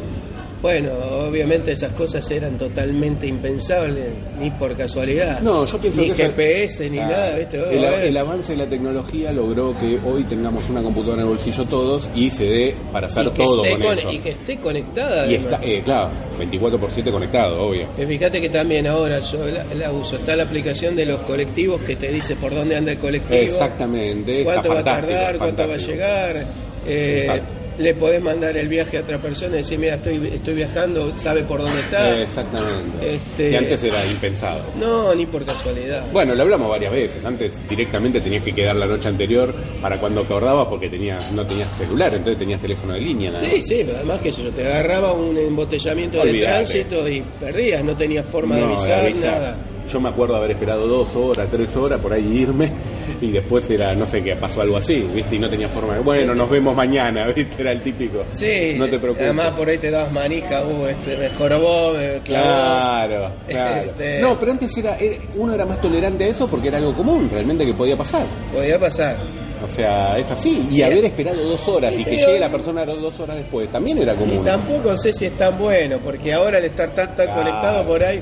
[0.63, 0.91] Bueno,
[1.29, 4.07] obviamente esas cosas eran totalmente impensables,
[4.41, 5.41] ni por casualidad.
[5.43, 7.61] No, yo pienso ni que eso- GPS, ni nada, ¿viste?
[7.61, 11.65] Oh, El, avance de la tecnología logró que hoy tengamos una computadora en el bolsillo
[11.67, 14.11] todos y se dé para hacer y todo con, con- eso.
[14.11, 15.31] y que esté conectada.
[15.31, 17.87] Y está, eh, claro, 24 por 7 conectado, obvio.
[17.97, 20.17] Fíjate que también ahora yo la, la uso.
[20.17, 23.35] Está la aplicación de los colectivos que te dice por dónde anda el colectivo.
[23.41, 26.47] Exactamente, cuánto va a tardar, cuánto va a llegar.
[26.87, 27.43] eh,
[27.79, 31.43] le podés mandar el viaje a otra persona y decir, mira, estoy, estoy viajando, sabe
[31.43, 32.21] por dónde está.
[32.21, 33.17] Exactamente.
[33.17, 34.65] Este- Que antes era impensado.
[34.81, 36.11] No, ni por casualidad.
[36.11, 37.23] Bueno, lo hablamos varias veces.
[37.27, 41.69] Antes directamente tenías que quedar la noche anterior para cuando acordabas porque tenías, no tenías
[41.77, 43.31] celular, entonces tenías teléfono de línea.
[43.33, 46.26] nada Sí, sí, pero además que yo te agarraba un embotellamiento Olvídate.
[46.33, 49.33] De tránsito y perdías, no tenías forma de avisar, avisar.
[49.33, 49.57] nada.
[49.89, 52.73] Yo me acuerdo haber esperado dos horas, tres horas por ahí irme
[53.21, 55.37] y después era, no sé qué, pasó algo así, ¿viste?
[55.37, 57.63] Y no tenía forma de, bueno, nos vemos mañana, ¿viste?
[57.63, 58.25] Era el típico.
[58.27, 59.27] Sí, No te preocupes.
[59.27, 62.45] además por ahí te dabas manija, uh, este, me jorobó, me clavó.
[62.45, 63.83] Claro, claro.
[63.91, 66.93] Este- No, pero antes era, era- uno era más tolerante a eso porque era algo
[66.93, 68.27] común, realmente que podía pasar.
[68.53, 69.19] Podía pasar.
[69.67, 70.67] O sea, es así.
[70.71, 74.15] Y haber esperado dos horas y que llegue la persona dos horas después también era
[74.15, 74.43] Y común.
[74.43, 77.43] tampoco sé si es tan bueno, porque ahora al estar tan, tan Claro.
[77.43, 78.21] conectado por ahí,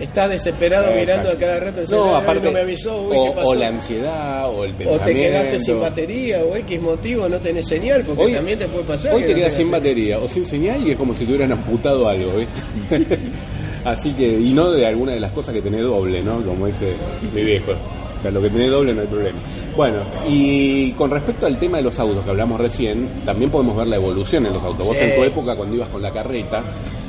[0.00, 1.00] estás desesperado Exacto.
[1.00, 3.48] mirando a cada rato, No, "Ay, aparte, no me avisó, uy, o, ¿qué pasó?".
[3.48, 5.04] o la ansiedad, o el O pensamiento.
[5.06, 8.84] te quedaste sin batería, o X motivo, no tenés señal, porque Hoy- también te puede
[8.84, 9.14] pasar.
[9.14, 9.80] Hoy que te quedas sin señal.
[9.80, 12.60] batería o sin señal y es como si te hubieran amputado algo, ¿viste?
[13.86, 16.42] Así que, y no de alguna de las cosas que tenés doble, ¿no?
[16.44, 16.94] Como dice
[17.32, 17.72] mi viejo.
[17.72, 19.38] O sea, lo que tenés doble no hay problema.
[19.76, 23.86] Bueno, y con respecto al tema de los autos que hablamos recién, también podemos ver
[23.86, 24.88] la evolución en los autos.
[24.88, 25.04] Vos Sí.
[25.04, 26.62] en tu época, cuando ibas con la carreta,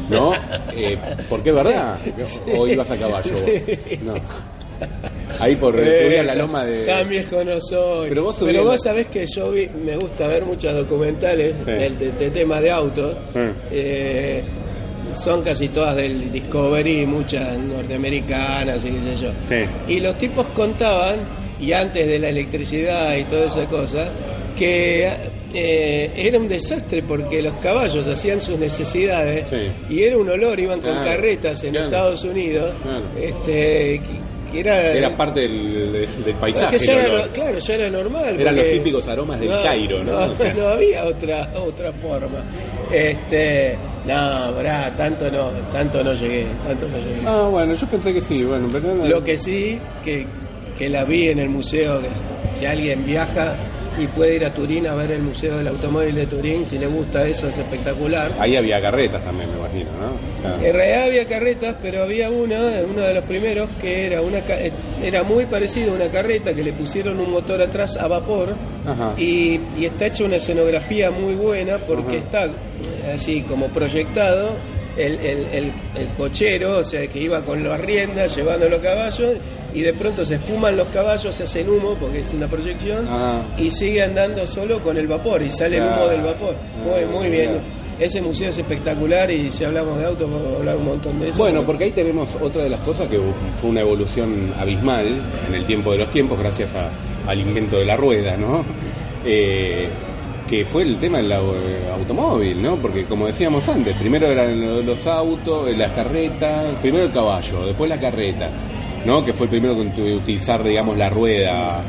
[0.10, 0.32] ¿no?
[0.76, 1.98] Eh, porque es verdad,
[2.58, 3.52] o ibas a caballo vos.
[4.04, 4.14] No.
[5.40, 6.86] Ahí por subías la loma de.
[6.86, 8.10] Tan viejo no soy.
[8.10, 11.72] Pero vos subías la- sabés que yo vi, me gusta ver muchos documentales Sí.
[11.72, 13.16] de, de tema de autos.
[13.34, 13.50] Mm.
[13.72, 14.44] Eh,
[15.14, 19.32] son casi todas del Discovery, muchas norteamericanas y qué sé yo.
[19.50, 19.94] Sí.
[19.96, 24.10] Y los tipos contaban, y antes de la electricidad y toda esa cosa,
[24.58, 25.08] que
[25.54, 29.94] eh, era un desastre porque los caballos hacían sus necesidades Sí.
[29.94, 31.88] y era un olor, iban con Claro, carretas en claro.
[31.88, 33.06] Estados Unidos, Claro.
[33.20, 34.02] este,
[34.52, 36.08] que- era, Era parte del,
[36.40, 36.80] paisaje.
[36.80, 38.40] ya era, claro, ya era normal.
[38.40, 40.14] Eran los típicos aromas del Cairo, ¿no?
[40.14, 40.54] No, O sea.
[40.54, 42.44] no había otra otra forma.
[42.92, 47.22] Este, no, brá, tanto no, tanto no llegué, tanto no llegué.
[47.26, 50.26] Ah, bueno, yo pensé que sí, bueno, pero no- Lo que sí, que,
[50.78, 52.10] que la vi en el museo, que
[52.56, 53.56] si alguien viaja
[53.98, 56.88] y puede ir a Turín a ver el Museo del Automóvil de Turín, si le
[56.88, 58.34] gusta eso es espectacular.
[58.40, 60.18] Ahí había carretas también, me imagino, ¿no?
[60.64, 64.72] En realidad había carretas, pero había una, uno de los primeros, que era una eh,
[65.04, 68.56] era muy parecido a una carreta que le pusieron un motor atrás a vapor
[69.18, 72.26] y, y está hecha una escenografía muy buena porque Ajá.
[72.26, 74.56] está eh, así como proyectado
[74.98, 79.38] el, el, el- el cochero, o sea, que iba con las riendas llevando los caballos
[79.74, 83.48] y de pronto se esfuman los caballos, se hacen humo porque es una proyección Ajá.
[83.58, 86.56] y sigue andando solo con el vapor y sale el humo del vapor.
[86.84, 87.52] Muy, Ah, muy bien.
[87.52, 87.68] claro.
[88.00, 91.30] Ese museo es espectacular y si hablamos de autos vamos a hablar un montón de
[91.30, 91.40] eso.
[91.40, 93.18] Bueno, porque ahí tenemos otra de las cosas que
[93.56, 95.08] fue una evolución abismal
[95.48, 96.92] en el tiempo de los tiempos gracias a-
[97.26, 98.64] al invento de la rueda, ¿no?
[99.26, 99.90] Eh,
[100.50, 102.78] que fue el tema del au- automóvil, ¿no?
[102.78, 107.66] Porque como decíamos antes, primero eran lo- los autos, eh, las carretas, primero el caballo,
[107.66, 108.50] después la carreta,
[109.06, 109.24] ¿no?
[109.26, 111.84] Que fue el primero que tu- utilizar, digamos, la rueda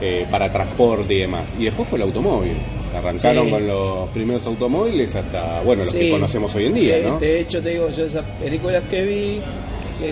[0.00, 1.54] eh, para transporte y demás.
[1.58, 2.56] Y después fue el automóvil.
[2.96, 3.50] Arrancaron Sí.
[3.50, 7.18] con los primeros automóviles hasta, bueno, los que conocemos hoy en día, ¿no?
[7.18, 9.40] De hecho, te digo, yo esas películas que vi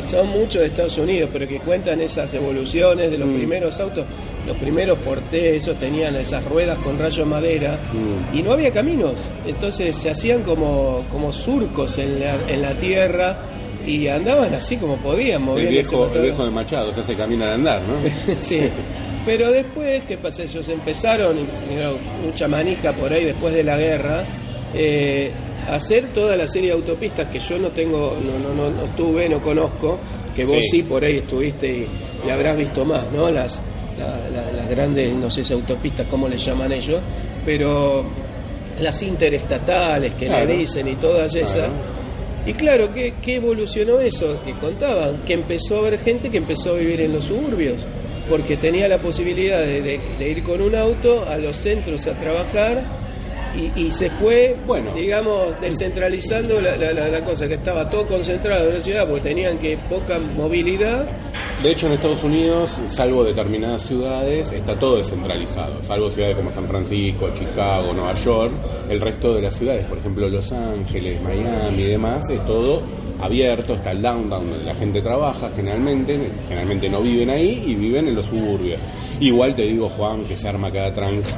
[0.02, 3.34] son muchos de Estados Unidos, pero que cuentan esas evoluciones de los Mm.
[3.34, 4.04] primeros autos.
[4.46, 8.36] Los primeros Forte, esos tenían esas ruedas con rayo madera Mm.
[8.36, 9.14] y no había caminos.
[9.46, 13.38] Entonces se hacían como, como surcos en la, en la tierra
[13.86, 17.14] y andaban así como podían, El moviendo ese viejo, el viejo de Machado se hace
[17.14, 18.00] camino al andar, ¿no?
[18.40, 18.58] sí.
[19.24, 20.42] Pero después, ¿qué pasa?
[20.44, 21.92] Ellos empezaron, y, mira,
[22.24, 24.24] mucha manija por ahí después de la guerra,
[24.74, 25.30] eh,
[25.68, 29.28] hacer toda la serie de autopistas que yo no tengo, no, no, no, no estuve,
[29.28, 29.98] no conozco,
[30.34, 30.78] que vos Sí.
[30.78, 31.86] sí, por ahí estuviste y,
[32.26, 33.30] y habrás visto más, ¿no?
[33.30, 33.60] Las,
[33.98, 37.00] la- la- las grandes, no sé si autopistas, cómo le llaman ellos,
[37.44, 38.04] pero
[38.80, 40.44] las interestatales que Claro.
[40.46, 41.54] le dicen y todas esas.
[41.68, 41.72] Claro.
[42.46, 44.40] Y claro, ¿qué, qué evolucionó eso?
[44.44, 47.80] Que contaban, que empezó a haber gente que empezó a vivir en los suburbios,
[48.28, 52.16] porque tenía la posibilidad de, de- de ir con un auto a los centros a
[52.16, 52.84] trabajar
[53.56, 54.92] y, y se fue, Bueno.
[54.94, 59.58] digamos, descentralizando la, la- la- cosa, que estaba todo concentrado en la ciudad porque tenían
[59.58, 61.08] que poca movilidad
[61.62, 65.82] De hecho, en Estados Unidos, salvo determinadas ciudades, está todo descentralizado.
[65.82, 68.52] Salvo ciudades como San Francisco, Chicago, Nueva York,
[68.90, 72.82] el resto de las ciudades, por ejemplo Los Ángeles, Miami y demás, es todo
[73.20, 78.08] abierto, está el downtown donde la gente trabaja generalmente, generalmente no viven ahí y viven
[78.08, 78.78] en los suburbios.
[79.18, 81.30] Igual te digo, Juan, que se arma cada tranca.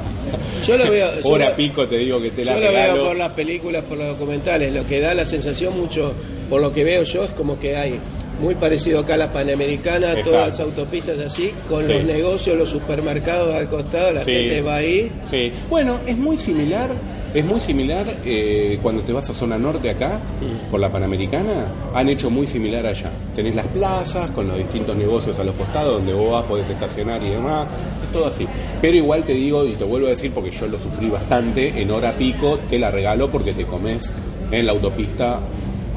[0.67, 2.93] Yo lo veo- Hora pico te digo que te la Yo lo regalo.
[2.95, 6.13] veo por las películas, por los documentales, lo que da la sensación mucho,
[6.49, 7.99] por lo que veo yo, es como que hay
[8.39, 10.31] muy parecido acá a la Panamericana, Exacto.
[10.31, 11.93] todas las autopistas así, con Sí.
[11.93, 14.31] los negocios, los supermercados al costado, la Sí.
[14.31, 15.11] gente va ahí.
[15.23, 15.51] Sí.
[15.69, 16.91] Bueno, es muy similar,
[17.33, 20.71] es muy similar eh, cuando te vas a zona norte acá, Mm.
[20.71, 23.11] por la Panamericana, han hecho muy similar allá.
[23.35, 27.21] Tenés las plazas con los distintos negocios a los costados donde vos vas, podés estacionar
[27.23, 27.67] y demás,
[28.03, 28.45] es todo así.
[28.81, 31.91] Pero igual te digo, y te vuelvo a decir porque yo lo sufrí bastante, en
[31.91, 34.13] hora pico te la regalo porque te comes
[34.51, 35.39] en la autopista,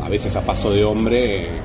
[0.03, 1.61] a veces a paso de hombre, eh,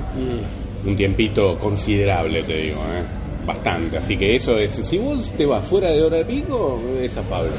[0.86, 3.04] un tiempito considerable, te digo, ¿eh?
[3.46, 3.96] bastante.
[3.98, 7.52] Así que eso es, si vos te vas fuera de hora de pico, es afable.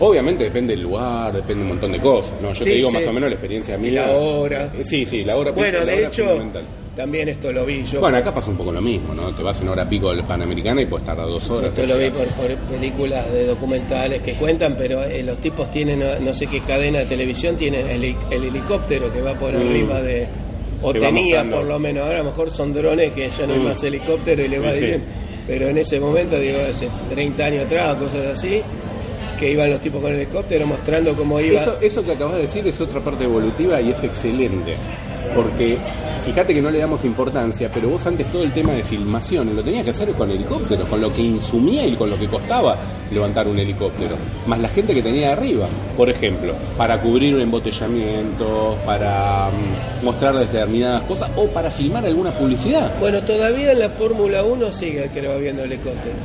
[0.00, 2.48] Obviamente depende del lugar, depende de un montón de cosas, ¿no?
[2.52, 2.94] Yo Sí, te digo sí.
[2.96, 4.04] más o menos la experiencia Y mía.
[4.06, 4.64] la hora.
[4.76, 6.24] Eh, Sí, sí, la hora pico, Bueno, de hecho,
[6.94, 8.00] también esto lo vi yo.
[8.00, 9.34] Bueno, acá pasa un poco lo mismo, ¿no?
[9.34, 11.76] Te vas en hora pico del Panamericana y puedes tardar dos horas.
[11.78, 12.26] En lo vi por
[12.68, 17.00] películas de documentales que cuentan, pero eh, los tipos tienen, no, no sé qué cadena
[17.00, 19.56] de televisión, tienen el, el helicóptero que va por Mm.
[19.68, 20.28] arriba de...
[20.82, 23.60] O tenía por lo menos, ahora a lo mejor son drones que ya no hay
[23.60, 23.64] Mm.
[23.64, 24.84] más helicóptero y le va Sí, sí.
[24.86, 25.04] bien.
[25.46, 28.60] Pero en ese momento, digo, hace 30 años atrás cosas así,
[29.38, 31.62] que iban los tipos con el helicóptero mostrando cómo iba...
[31.62, 34.74] Eso, eso que acabas de decir es otra parte evolutiva y es excelente.
[35.34, 35.78] Porque
[36.24, 39.62] fíjate que no le damos importancia, pero vos antes todo el tema de filmación lo
[39.62, 43.46] tenías que hacer con helicópteros, con lo que insumía y con lo que costaba levantar
[43.48, 44.16] un helicóptero.
[44.46, 50.36] Más la gente que tenía arriba, por ejemplo, para cubrir un embotellamiento, para mm, mostrar
[50.36, 52.98] determinadas cosas o para filmar alguna publicidad.
[52.98, 56.16] Bueno, todavía en la Fórmula 1 sigue, creo, habiendo helicóptero.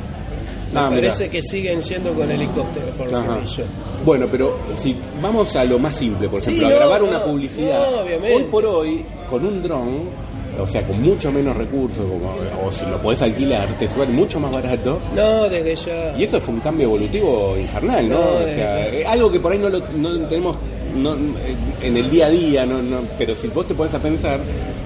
[0.72, 1.32] Me Ah, parece mirá.
[1.32, 3.64] que siguen yendo con helicóptero, por lo que yo.
[4.04, 7.08] Bueno, pero si vamos a lo más simple, por Sí, ejemplo, no, a grabar no,
[7.08, 10.10] una publicidad, no, hoy por hoy, con un dron,
[10.58, 14.40] o sea, con mucho menos recursos, como- o si lo podés alquilar, te sale mucho
[14.40, 15.00] más barato.
[15.14, 16.18] No, desde ya.
[16.18, 18.20] Y eso fue un cambio evolutivo infernal, ¿no?
[18.36, 18.86] O sea, ya.
[18.88, 20.56] eh, algo que por ahí no lo no tenemos
[20.96, 23.98] no, eh, en el día a día, no, no, pero si vos te pones a
[24.00, 24.40] pensar,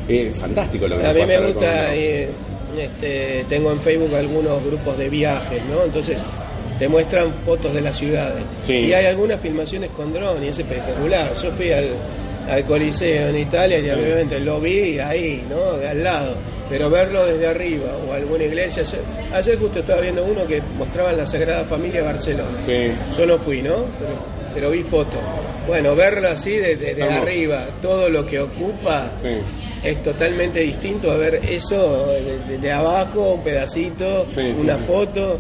[0.07, 2.31] es fantástico lo que A mí me con gusta, eh,
[2.77, 5.85] este, tengo en Facebook algunos grupos de viajes, ¿no?
[5.85, 6.25] Entonces
[6.79, 8.45] te muestran fotos de las ciudades.
[8.63, 8.75] Sí.
[8.75, 11.35] Y hay algunas filmaciones con dron y es espectacular.
[11.35, 11.97] Yo fui al,
[12.49, 15.77] al Coliseo en Italia y obviamente lo vi ahí, ¿no?
[15.77, 16.37] De al lado.
[16.69, 18.83] Pero verlo desde arriba o alguna iglesia.
[18.83, 19.01] Ayer,
[19.33, 22.61] ayer justo estaba viendo uno que mostraban la Sagrada Familia de Barcelona.
[22.61, 22.79] Sí.
[23.17, 23.87] Yo no fui, ¿no?
[23.99, 24.19] Pero,
[24.55, 25.21] pero vi fotos.
[25.67, 29.29] Bueno, verlo así desde arriba, todo lo que ocupa Sí.
[29.83, 34.85] Es totalmente distinto a ver eso de, abajo, un pedacito, sí, una sí.
[34.87, 35.39] foto,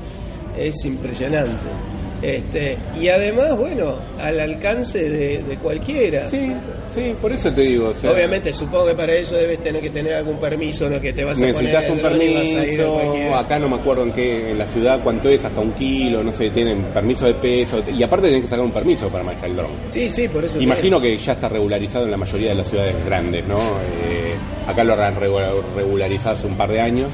[0.56, 1.87] es impresionante.
[2.22, 6.26] Este, y además, bueno, al alcance de, de cualquiera.
[6.26, 6.50] Sí,
[6.88, 7.90] sí, por eso te digo.
[7.90, 11.12] o sea, Obviamente, supongo que para eso debes tener que tener algún permiso, no que
[11.12, 12.98] te vas a Necesitas un permiso,
[13.36, 16.32] acá no me acuerdo en qué, en la ciudad cuánto es, hasta un kilo, no
[16.32, 19.56] sé, tienen permiso de peso, y aparte tienen que sacar un permiso para manejar el
[19.56, 19.70] dron.
[19.86, 20.60] Sí, sí, por eso.
[20.60, 23.56] Imagino que ya está regularizado en la mayoría de las ciudades grandes, ¿no?
[24.02, 24.34] Eh,
[24.66, 27.12] acá lo han regu- regularizado hace un par de años.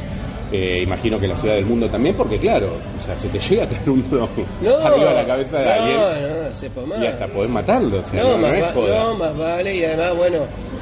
[0.53, 3.39] Eh, imagino que en la ciudad del mundo también, porque claro, o sea, se te
[3.41, 4.29] llega a caer un dron
[4.63, 7.03] No, arriba de la cabeza de no, alguien no, sepa más.
[7.03, 7.99] y hasta podés matarlo.
[7.99, 9.05] O sea, No, no, no más es joda.
[9.05, 10.39] no, más vale, y además, bueno,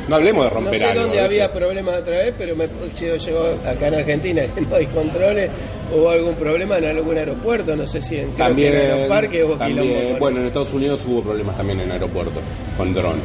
[0.09, 1.01] No hablemos de No romper sé algo.
[1.03, 1.27] dónde ¿viste?
[1.27, 2.69] había problemas otra vez, pero me
[3.01, 5.51] yo llegó acá en Argentina que no hay controles,
[5.97, 9.83] hubo algún problema en algún aeropuerto, no sé si en, También, en Aeroparque hubo también,
[9.89, 12.43] quilombo con bueno, en Estados Unidos hubo problemas también en aeropuertos
[12.77, 13.23] con dron.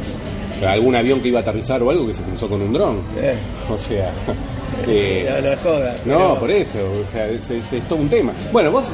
[0.66, 2.98] Algún avión que iba a aterrizar o algo que se cruzó con un dron.
[3.16, 3.34] Eh,
[3.70, 4.12] O sea,
[4.84, 5.24] que...
[5.30, 5.96] no, no joda.
[6.04, 8.32] No, pero- por eso, o sea, es, es- es todo un tema.
[8.52, 8.88] Bueno, vos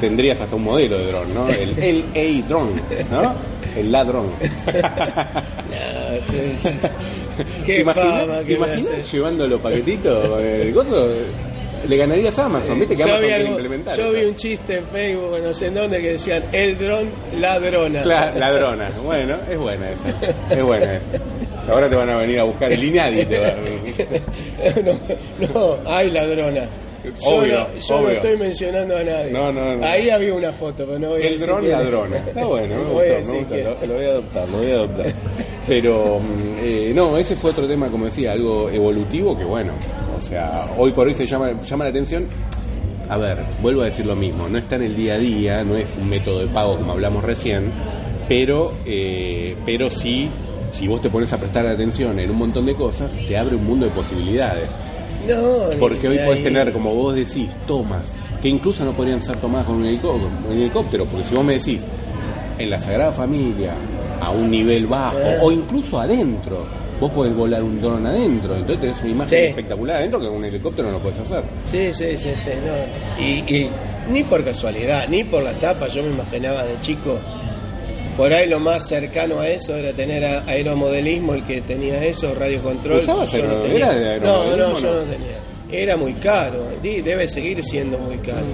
[0.00, 1.48] tendrías hasta un modelo de dron, ¿no?
[1.48, 3.34] El LA drone, ¿no?
[3.76, 4.30] El ladrón.
[5.74, 6.78] No, sí.
[7.36, 10.38] ¿Te Qué imaginas, fama te imaginas llevando los paquetitos?
[10.40, 11.08] El gozo,
[11.88, 12.94] le ganarías a Amazon, ¿viste?
[12.94, 13.98] Que yo Amazon algo- implementar.
[13.98, 17.10] yo vi un chiste en Facebook, no sé en dónde, que decían el dron
[17.40, 18.04] ladrona.
[18.04, 18.90] Cla- ladrona.
[19.02, 20.08] Bueno, es buena esa.
[20.50, 21.22] Es buena esa.
[21.68, 23.24] Ahora te van a venir a buscar el INADI.
[23.24, 23.54] Te va-
[24.84, 26.80] no, no, hay ladronas.
[27.04, 28.10] Yo, Obvio, no, yo no obvio.
[28.14, 29.30] estoy mencionando a nadie.
[29.32, 29.86] No, no, no.
[29.86, 32.16] Ahí había una foto, pero no voy a El dron ladrona.
[32.16, 33.62] Está bueno, me No voy gustó, me.
[33.62, 35.06] Lo, lo voy a adoptar, lo voy a adoptar.
[35.66, 36.20] Pero,
[36.60, 39.72] eh, no, ese fue otro tema, como decía, algo evolutivo que, bueno,
[40.14, 42.26] o sea, hoy por hoy se llama, llama la atención.
[43.08, 45.76] A ver, vuelvo a decir lo mismo, no está en el día a día, no
[45.76, 47.72] es un método de pago como hablamos recién,
[48.28, 50.30] pero, eh, pero sí
[50.74, 53.64] si vos te pones a prestar atención en un montón de cosas, te abre un
[53.64, 54.76] mundo de posibilidades.
[55.28, 59.66] No, Porque hoy podés tener, como vos decís, tomas, que incluso no podrían ser tomadas
[59.66, 61.86] con un helicóptero, un helicóptero porque si vos me decís,
[62.58, 63.74] en la Sagrada Familia,
[64.20, 65.38] a un nivel bajo, Eh.
[65.40, 66.66] o incluso adentro,
[67.00, 69.44] vos podés volar un dron adentro, entonces tenés una imagen Sí.
[69.46, 71.42] espectacular adentro que con un helicóptero no lo podés hacer.
[71.64, 72.50] Sí, sí, sí, sí.
[72.66, 73.22] No.
[73.24, 73.70] Y, y
[74.10, 77.18] ni por casualidad, ni por las tapas, yo me imaginaba de chico.
[78.16, 82.32] Por ahí lo más cercano a eso era tener a- aeromodelismo, el que tenía eso,
[82.34, 83.00] radiocontrol.
[83.00, 83.76] ¿Usabas yo no tenía.
[83.76, 85.00] era de No, no, yo no?
[85.02, 85.40] tenía.
[85.72, 88.46] Era muy caro, debe seguir siendo muy caro.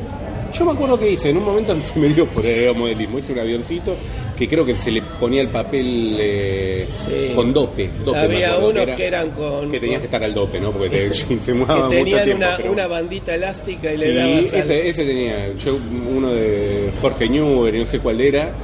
[0.52, 3.40] Yo me acuerdo que hice, en un momento se me dio por aeromodelismo, hice un
[3.40, 3.94] avioncito
[4.36, 7.32] que creo que se le ponía el papel eh, Sí.
[7.36, 7.88] con dope.
[8.04, 9.70] dope Había unos que eran con.
[9.70, 10.72] que tenías que estar al dope, ¿no?
[10.72, 11.10] Porque te
[11.46, 12.36] que mucho tenían tiempo.
[12.36, 14.52] una, pero- una bandita elástica y Sí, le dabas.
[14.54, 15.52] ese, ese tenía.
[15.54, 15.72] Yo,
[16.08, 18.54] uno de Jorge Newber, no sé cuál era.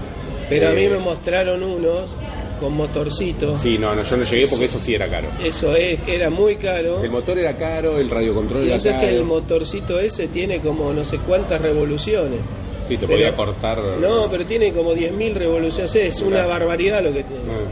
[0.49, 2.15] Pero a mí Eh, me mostraron unos
[2.61, 3.61] con motorcitos.
[3.61, 5.29] Sí, no, no, yo no llegué porque eso sí era caro.
[5.43, 7.03] Eso es, era muy caro.
[7.03, 9.25] El motor era caro, el radiocontrol Y era sé que el caro.
[9.27, 12.41] motorcito ese tiene como no sé cuántas revoluciones.
[12.83, 13.79] Sí, te pero- podía cortar.
[13.99, 15.95] No, pero tiene como 10.000 revoluciones.
[15.97, 17.43] Es una barbaridad lo que tiene.
[17.51, 17.67] Ah,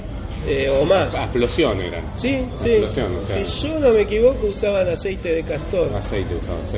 [0.47, 1.15] Eh, o más.
[1.15, 2.11] explosión eran.
[2.19, 2.69] Sí, sí.
[2.73, 3.47] explosión, o sea.
[3.47, 5.95] Si yo no me equivoco, usaban aceite de castor.
[5.95, 6.77] Aceite usaban, sí.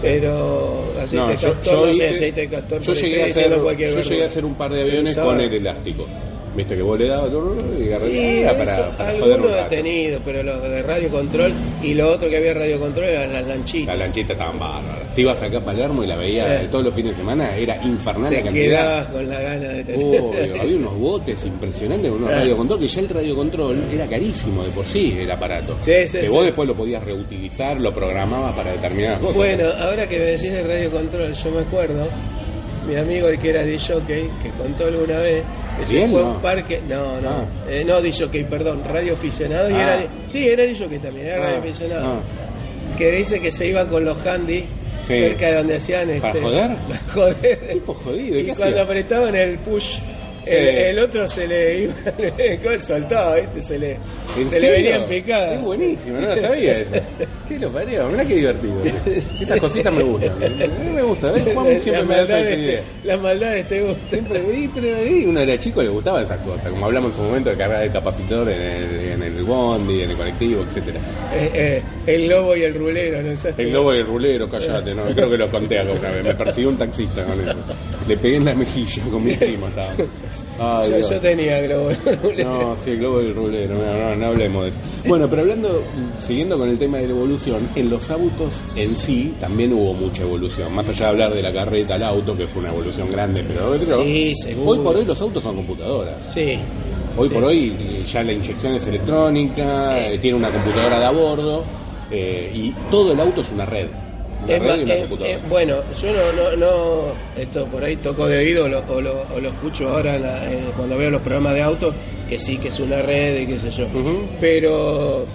[0.00, 2.80] Pero aceite No, de castor, yo no sé, hice- aceite de castor.
[2.82, 4.10] Yo llegué, a hacer, diciendo cualquier yo verdura.
[4.14, 6.06] llegué a hacer un par de aviones con el elástico.
[6.58, 10.82] Viste que vos le dabas y Sí, eso, para, para algunos detenidos, pero los de
[10.82, 11.52] radio control
[11.84, 13.96] y lo otro que había radio control eran las lanchitas.
[13.96, 15.14] Las lanchitas estaban bárbaras.
[15.14, 16.68] Te ibas acá a Palermo y la veías Eh.
[16.68, 18.66] todos los fines de semana, era infernal Te la cantidad.
[18.80, 20.20] quedabas con la gana de tener.
[20.20, 22.38] Obvio, había unos botes impresionantes con unos Eh.
[22.40, 25.76] radiocontrol, que ya el radiocontrol era carísimo de por sí el aparato.
[25.78, 29.36] Sí, sí, que vos después lo podías reutilizar, lo programabas para determinadas cosas.
[29.36, 32.04] Bueno, ahora que me decís de radio control, yo me acuerdo,
[32.88, 35.44] mi amigo el que era DJ, que contó alguna vez
[35.78, 36.30] que se ¿Bien, fue a no?
[36.32, 37.44] un parque, no, no, Ah.
[37.68, 38.00] eh, no
[38.46, 39.80] perdón, radio aficionado, y Ah.
[39.82, 40.64] era, sí, era
[40.98, 42.20] también, era Ah, radio aficionado, ah.
[42.96, 44.64] que dice que se iban con los handy
[45.06, 45.14] Sí.
[45.16, 46.76] cerca de donde hacían ¿Para este, joder?
[46.88, 47.68] para joder.
[47.72, 48.82] Tipo jodido, Y ¿qué cuando hacía?
[48.82, 49.98] apretaban el push.
[50.50, 51.94] El, el otro se le iba,
[52.38, 53.62] le soltaba, ¿viste?
[53.62, 54.72] Se le, ¿En se le serio?
[54.72, 55.52] venían picadas.
[55.52, 56.92] Es buenísimo, no lo sabía eso.
[57.48, 58.06] ¿Qué lo parió?
[58.08, 58.82] Mirá qué divertido.
[59.40, 60.32] Esas cositas me gustan.
[60.42, 61.32] A mí me gusta.
[61.32, 61.44] ¿ves?
[61.54, 62.82] Juan siempre me da esa maldades, idea.
[63.04, 64.08] las maldades te gustan.
[64.08, 67.22] Siempre vi, pero vi, uno era chico le gustaban esas cosas, como hablamos en su
[67.26, 71.00] momento de cargar el capacitor en el, en el bondi, en el colectivo, etcétera.
[71.34, 73.58] Eh, eh, el lobo y el rulero, ¿no sabes?
[73.58, 76.34] El lobo y el rulero, callate, no, creo que lo conté acá una vez, me
[76.34, 77.54] persiguió un taxista con eso.
[78.06, 79.92] Le pegué en la mejilla con mi primo estaba.
[80.58, 81.10] Ay, yo, Dios.
[81.10, 82.50] yo tenía globo y rulero.
[82.68, 84.78] No, sí, el globo y el rulero, no, no, no hablemos de eso.
[85.06, 85.82] Bueno, pero hablando,
[86.20, 90.22] siguiendo con el tema de la evolución, en los autos en sí también hubo mucha
[90.22, 90.72] evolución.
[90.74, 93.70] Más allá de hablar de la carreta al auto, que fue una evolución grande, pero,
[93.72, 94.32] pero Sí,
[94.64, 96.22] hoy por hoy los autos son computadoras.
[96.32, 96.58] Sí.
[97.16, 97.34] Hoy Sí.
[97.34, 101.64] por hoy ya la inyección es electrónica, eh, tiene una computadora de a bordo
[102.10, 103.88] eh, y todo el auto es una red.
[104.48, 105.30] Y eh, computadora.
[105.36, 109.00] eh, bueno, yo no, no, no, esto por ahí toco de oído o lo, o
[109.00, 111.94] lo, o lo escucho ahora en la- en- cuando veo los programas de autos,
[112.28, 113.86] que sí, que es una red y qué sé yo.
[114.40, 115.26] Pero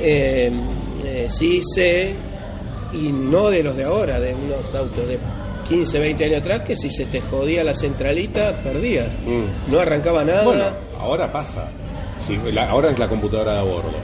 [0.00, 0.50] eh,
[1.04, 2.14] eh, sí sé,
[2.92, 5.18] y no de los de ahora, de unos autos de
[5.68, 9.16] 15, 20 años atrás, que si se te jodía la centralita, perdías.
[9.26, 9.72] Mm.
[9.72, 10.44] No arrancaba nada.
[10.44, 10.64] Bueno,
[10.98, 11.68] ahora pasa.
[12.52, 13.96] La- ahora es la computadora de a bordo.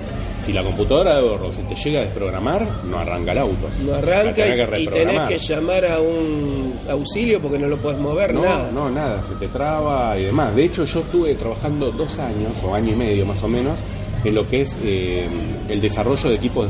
[0.42, 3.68] Si la computadora bordo se te llega a desprogramar, no arranca el auto.
[3.80, 8.34] No arranca tenés y, tenés que llamar a un auxilio porque no lo puedes mover,
[8.34, 8.70] No, nada.
[8.72, 10.54] no, nada, se te traba y demás.
[10.56, 13.78] De hecho, yo estuve trabajando dos años, o año y medio más o menos,
[14.24, 15.26] en lo que es eh,
[15.68, 16.68] el desarrollo de equipos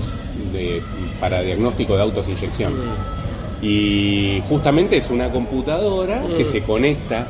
[0.52, 0.82] de,
[1.18, 2.74] para diagnóstico de autos inyección.
[2.74, 2.96] Mm.
[3.64, 6.46] Y justamente es una computadora que Mm.
[6.46, 7.28] se conecta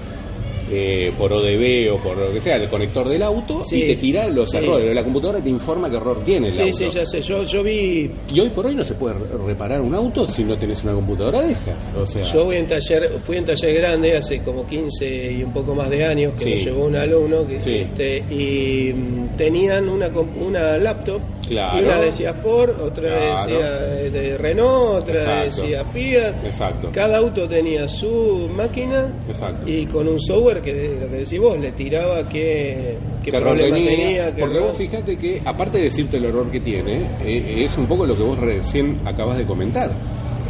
[0.70, 3.96] eh, por ODB o por lo que sea, el conector del auto Sí, y te
[4.00, 4.58] tira los sí.
[4.58, 4.94] errores.
[4.94, 6.72] La computadora te informa qué error tiene el Sí, auto.
[6.76, 7.20] sí, ya sé.
[7.22, 10.44] Yo, yo vi, Y hoy por hoy no se puede re- reparar un auto si
[10.44, 11.94] no tenés una computadora de estas.
[11.96, 15.52] O sea, yo voy en taller, fui en taller grande hace como 15 y un
[15.52, 20.08] poco más de años que me llevó un alumno que, este, y mm, tenían una,
[20.08, 21.80] una laptop Claro.
[21.80, 23.36] y una decía Ford, otra Claro.
[23.36, 25.62] decía eh, de Renault, otra Exacto.
[25.62, 26.44] decía Fiat.
[26.44, 26.88] exacto.
[26.92, 29.68] Cada auto tenía su máquina Exacto.
[29.68, 33.76] y con un software que lo que decís vos le tiraba qué, qué error problema
[33.76, 37.08] tenía, tenía, qué porque error- vos fíjate que aparte de decirte el error que tiene
[37.24, 39.90] eh, es un poco lo que vos recién acabas de comentar.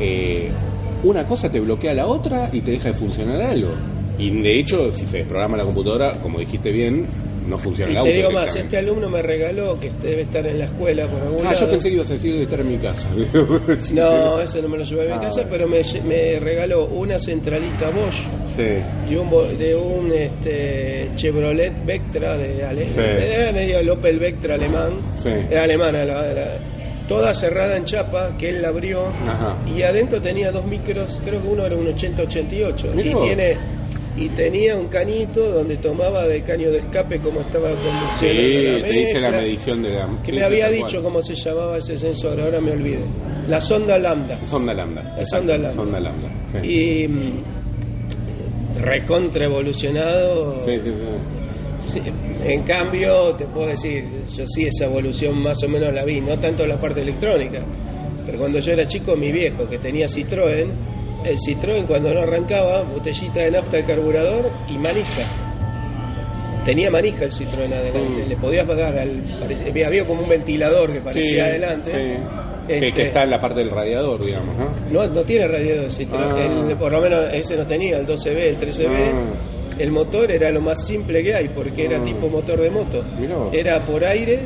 [0.01, 0.51] Eh,
[1.05, 3.75] una cosa te bloquea la otra y te deja de funcionar algo.
[4.19, 7.03] Y de hecho si se desprograma la computadora como dijiste bien
[7.47, 8.11] no funciona Y el auto.
[8.11, 11.23] te digo más, este alumno me regaló, que este debe estar en la escuela por
[11.23, 13.11] algún Ah, yo pensé que ibas a decir de estar en mi casa.
[13.93, 17.19] No, ese no me lo llevé a mi Ah, casa, pero me, me regaló una
[17.19, 18.63] centralita Bosch Sí.
[18.63, 23.01] de un, de un este, Chevrolet Vectra de ale- Sí.
[23.01, 25.31] era medio el Opel Vectra alemán, Sí.
[25.51, 26.59] era alemana, la- la-
[27.09, 29.63] toda cerrada en chapa, que él la abrió Ajá.
[29.67, 33.57] y adentro tenía dos micros, creo que uno era un 80-88 Mirá y tiene
[34.17, 37.77] y tenía un canito donde tomaba de caño de escape cómo estaba Sí,
[38.29, 40.07] conduciendo la te dice la medición de la.
[40.23, 41.03] que sí, me sí, había dicho cual.
[41.05, 43.05] cómo se llamaba ese sensor, ahora me olvidé.
[43.49, 44.39] La sonda lambda.
[44.47, 45.03] Sonda lambda.
[45.03, 45.73] La exacto, sonda lambda.
[45.75, 46.29] Sonda lambda.
[46.63, 46.69] Sí.
[47.05, 47.45] Y mm,
[48.81, 50.61] recontra evolucionado.
[50.65, 51.07] Sí, sí, sí.
[51.89, 52.01] Sí,
[52.45, 54.05] En cambio, te puedo decir,
[54.37, 57.65] yo sí esa evolución más o menos la vi, no tanto la parte electrónica,
[58.25, 60.69] pero cuando yo era chico, mi viejo que tenía Citroën,
[61.25, 65.23] el Citroën cuando no arrancaba, botellita de nafta de carburador y manija.
[66.65, 68.29] Tenía manija el Citroën adelante, Mm.
[68.29, 69.23] le podías pagar al.
[69.85, 71.91] había como un ventilador que parecía Sí, adelante.
[71.91, 72.23] sí.
[72.69, 74.69] Que, Este, que está en la parte del radiador, digamos, ¿no?
[74.93, 76.69] no, no tiene radiador el Citroën, Ah.
[76.71, 79.11] el- por lo menos ese no tenía, el 12B, el 13B.
[79.13, 79.33] Ah.
[79.79, 82.03] El motor era lo más simple que hay porque era Ah.
[82.05, 83.05] tipo motor de moto.
[83.53, 84.43] Era por aire,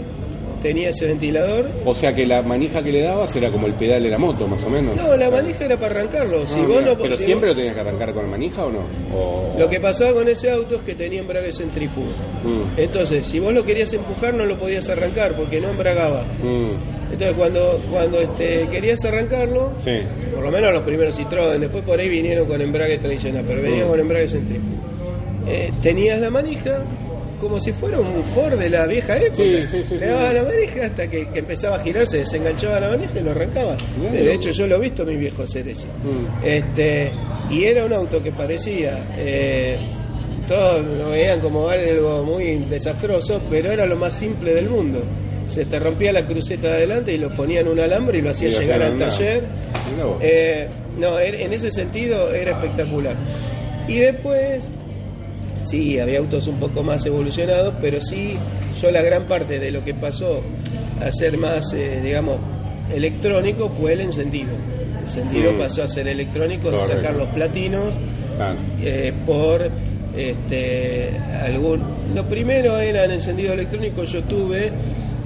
[0.61, 1.71] tenía ese ventilador.
[1.85, 4.47] O sea que la manija que le dabas era como el pedal de la moto,
[4.47, 4.97] más o menos.
[4.97, 6.47] No, la manija era para arrancarlo.
[6.47, 6.93] Si Ah, vos mira.
[6.93, 8.81] no, ¿Pero si siempre vos- lo tenías que arrancar con la manija o no?
[9.15, 12.07] O- Lo que pasaba con ese auto es que tenía embrague centrífugo.
[12.45, 16.25] Mm, Entonces, si vos lo querías empujar, no lo podías arrancar porque no embragaba.
[16.43, 19.93] mm, Entonces, cuando, cuando este, querías arrancarlo, sí.
[20.35, 23.87] por lo menos los primeros Citroën, después por ahí vinieron con embrague tradicional, pero venían
[23.87, 23.91] Mm.
[23.91, 24.77] con embrague centrífugo.
[25.49, 26.85] Eh, tenías la manija
[27.37, 29.35] como si fuera un Ford de la vieja época.
[29.37, 32.81] Sí, sí, sí, Le daba la manija hasta que, que empezaba a girar, se desenganchaba
[32.81, 33.77] la manija y lo arrancaba.
[34.13, 35.87] De hecho, yo lo he visto a mi viejo hacer eso.
[35.89, 36.45] Mm.
[36.45, 37.11] Este,
[37.51, 39.79] y era un auto que parecía, eh,
[40.49, 45.03] todos lo veían como algo muy desastroso, pero era lo más simple del mundo.
[45.47, 48.49] Se te rompía la cruceta de adelante y lo ponían un alambre y lo hacía
[48.49, 49.45] llegar al taller.
[50.21, 50.69] Eh,
[50.99, 53.17] no, er- en ese sentido era espectacular.
[53.89, 54.69] Y después,
[55.63, 58.37] sí, había autos un poco más evolucionados, pero sí,
[58.81, 60.41] yo la gran parte de lo que pasó
[61.01, 62.37] a ser más, eh, digamos,
[62.95, 64.51] electrónico fue el encendido.
[64.97, 65.59] El encendido Mm.
[65.59, 67.95] pasó a ser electrónico, de sacar los platinos
[68.83, 69.71] eh, por
[70.17, 71.11] este
[71.43, 71.83] algún
[72.15, 74.71] lo primero era el encendido electrónico yo tuve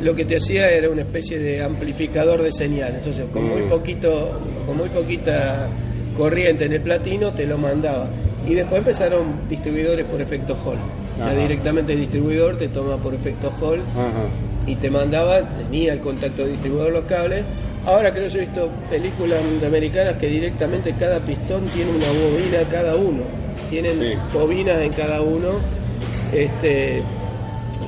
[0.01, 3.69] lo que te hacía era una especie de amplificador de señal entonces con muy Mm.
[3.69, 5.69] poquito con muy poquita
[6.17, 8.09] corriente en el platino te lo mandaba
[8.47, 10.79] y después empezaron distribuidores por efecto Hall
[11.19, 14.29] ya directamente el distribuidor te toma por efecto Hall Ajá.
[14.67, 17.45] y te mandaba, tenía el contacto de distribuidor los cables.
[17.85, 22.95] Ahora creo yo he visto películas americanas que directamente cada pistón tiene una bobina cada
[22.97, 23.23] uno.
[23.69, 24.15] Tienen Sí.
[24.33, 25.49] bobinas en cada uno.
[26.33, 27.03] Este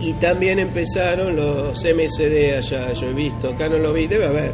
[0.00, 4.52] y también empezaron los MSD allá, yo he visto, acá no lo vi, debe haber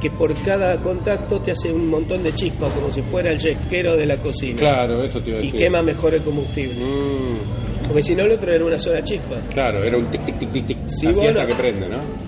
[0.00, 3.96] que por cada contacto te hace un montón de chispas como si fuera el yesquero
[3.96, 5.60] de la cocina Claro, eso te iba a y decir.
[5.60, 9.82] quema mejor el combustible Mm, porque si no el otro era una sola chispa claro,
[9.82, 10.78] era un tic, tic, tic, tic, tic.
[10.86, 11.40] Sí, Así bueno.
[11.40, 12.26] hasta que prende, ¿no?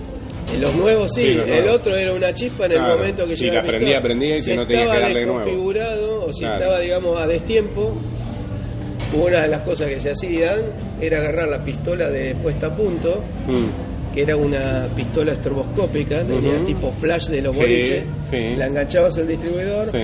[0.59, 3.45] Los nuevos sí, Sí, los el otro era una chispa en el momento que sí,
[3.45, 3.99] llegaba que el aprendía, pistón.
[3.99, 5.39] aprendía y si no tenía que darle de nuevo.
[5.41, 6.55] desconfigurado o si Claro.
[6.59, 7.93] estaba, digamos, a destiempo,
[9.13, 10.65] una de las cosas que se hacían
[11.01, 16.63] era agarrar la pistola de puesta a punto, Mm, que era una pistola estroboscópica, tenía
[16.63, 18.55] tipo flash de los Sí, boliches, sí.
[18.55, 19.99] la enganchabas al distribuidor, Sí.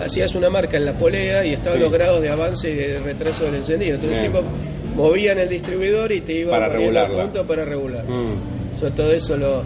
[0.00, 3.44] hacías una marca en la polea y estaban los grados de avance y de retraso
[3.46, 3.94] del encendido.
[3.96, 4.32] Entonces Bien.
[4.34, 4.48] el tipo
[4.94, 7.22] movía en el distribuidor y te iba Para regularla.
[7.24, 8.04] punto para regular.
[8.08, 8.58] mm.
[8.72, 9.64] So, todo eso lo.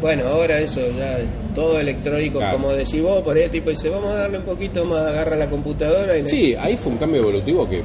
[0.00, 2.58] Bueno, ahora eso ya es todo electrónico, Claro.
[2.58, 5.34] como decís vos, por ahí el tipo dice, vamos a darle un poquito más, agarra
[5.36, 7.82] la computadora y Sí, ahí fue un cambio evolutivo que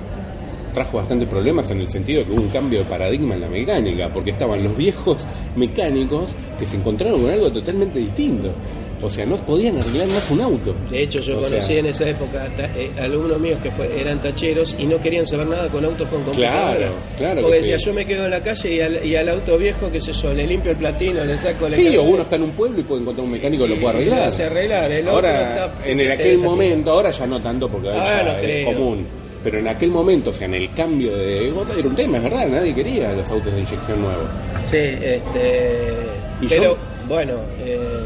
[0.78, 4.14] trajo bastantes problemas en el sentido que hubo un cambio de paradigma en la mecánica,
[4.14, 5.18] porque estaban los viejos
[5.56, 8.54] mecánicos que se encontraron con algo totalmente distinto.
[9.00, 10.74] O sea, no podían arreglar más un auto.
[10.90, 14.20] De hecho, yo O conocí sea- en esa época eh, alumnos míos que fue- eran
[14.20, 16.76] tacheros y no querían saber nada con autos con computadora.
[16.78, 17.86] Claro, claro Porque que decía, sí.
[17.86, 20.34] yo me quedo en la calle y al, y al auto viejo, qué sé yo,
[20.34, 22.84] le limpio el platino, le saco le Sí, o uno está en un pueblo y
[22.84, 24.24] puede encontrar un mecánico que lo puede arreglar.
[24.24, 24.92] hace arreglar.
[24.92, 28.34] El otro Ahora, está- en el aquel momento, ahora ya no tanto porque Ahora ya
[28.34, 29.08] no es común.
[29.44, 32.48] Pero en aquel momento, o sea, en el cambio de era un tema, es verdad,
[32.48, 34.28] nadie quería los autos de inyección nuevos.
[34.66, 35.94] Sí, este,
[36.42, 36.78] ¿Y pero yo?
[37.08, 37.34] bueno,
[37.64, 38.00] eh,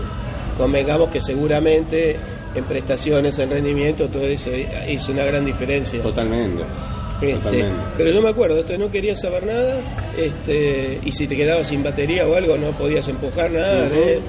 [0.62, 2.16] convengamos que seguramente
[2.54, 4.52] en prestaciones, en rendimiento, todo eso
[4.88, 6.02] hizo una gran diferencia.
[6.04, 6.64] Totalmente.
[7.22, 7.76] Este, Totalmente.
[7.98, 9.80] pero yo me acuerdo, esto no quería saber nada,
[10.18, 13.90] este, y si te quedabas sin batería o algo, no podías empujar nada.
[13.90, 14.20] De-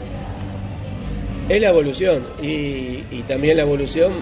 [1.48, 4.12] es la evolución, y, y también la evolución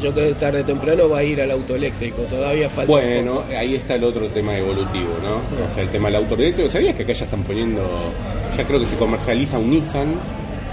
[0.00, 2.90] yo creo que tarde o temprano va a ir al auto eléctrico, todavía falta.
[2.90, 5.36] Bueno, ahí está el otro tema evolutivo, ¿no?
[5.64, 6.68] O sea, el tema del auto eléctrico.
[6.70, 7.82] ¿Sabías que acá ya están poniendo,
[8.56, 10.14] ya creo que se comercializa un Nissan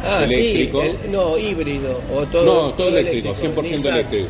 [0.04, 0.82] ah, eléctrico?
[0.82, 2.45] sí, el- no, híbrido, o todo.
[2.45, 3.93] no, todo eléctrico, 100% Nissan.
[3.95, 4.28] eléctrico.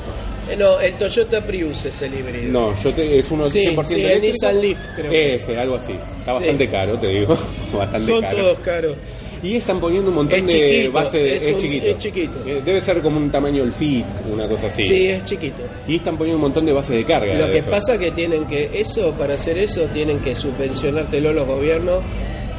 [0.58, 2.52] No, el Toyota Prius es el híbrido.
[2.52, 4.26] No, yo te, es uno Sí, 100% sí, el eléctrico.
[4.34, 5.12] Nissan Leaf, creo.
[5.12, 5.94] Ese, algo así.
[5.94, 6.72] Está bastante Sí.
[6.72, 7.38] caro, te digo.
[7.74, 8.38] bastante Son caro.
[8.38, 8.96] todos caros.
[9.42, 11.36] Y están poniendo un montón de chiquito, bases de.
[11.38, 11.86] es Es, un- chiquito.
[11.86, 12.40] es chiquito.
[12.46, 14.84] Eh, Debe ser como un tamaño el Fit, una cosa así.
[14.84, 15.64] Sí, es chiquito.
[15.88, 17.34] Y están poniendo un montón de bases de carga.
[17.36, 17.70] Lo que eso.
[17.70, 22.02] pasa que tienen que, eso, para hacer eso, tienen que subvencionártelo los gobiernos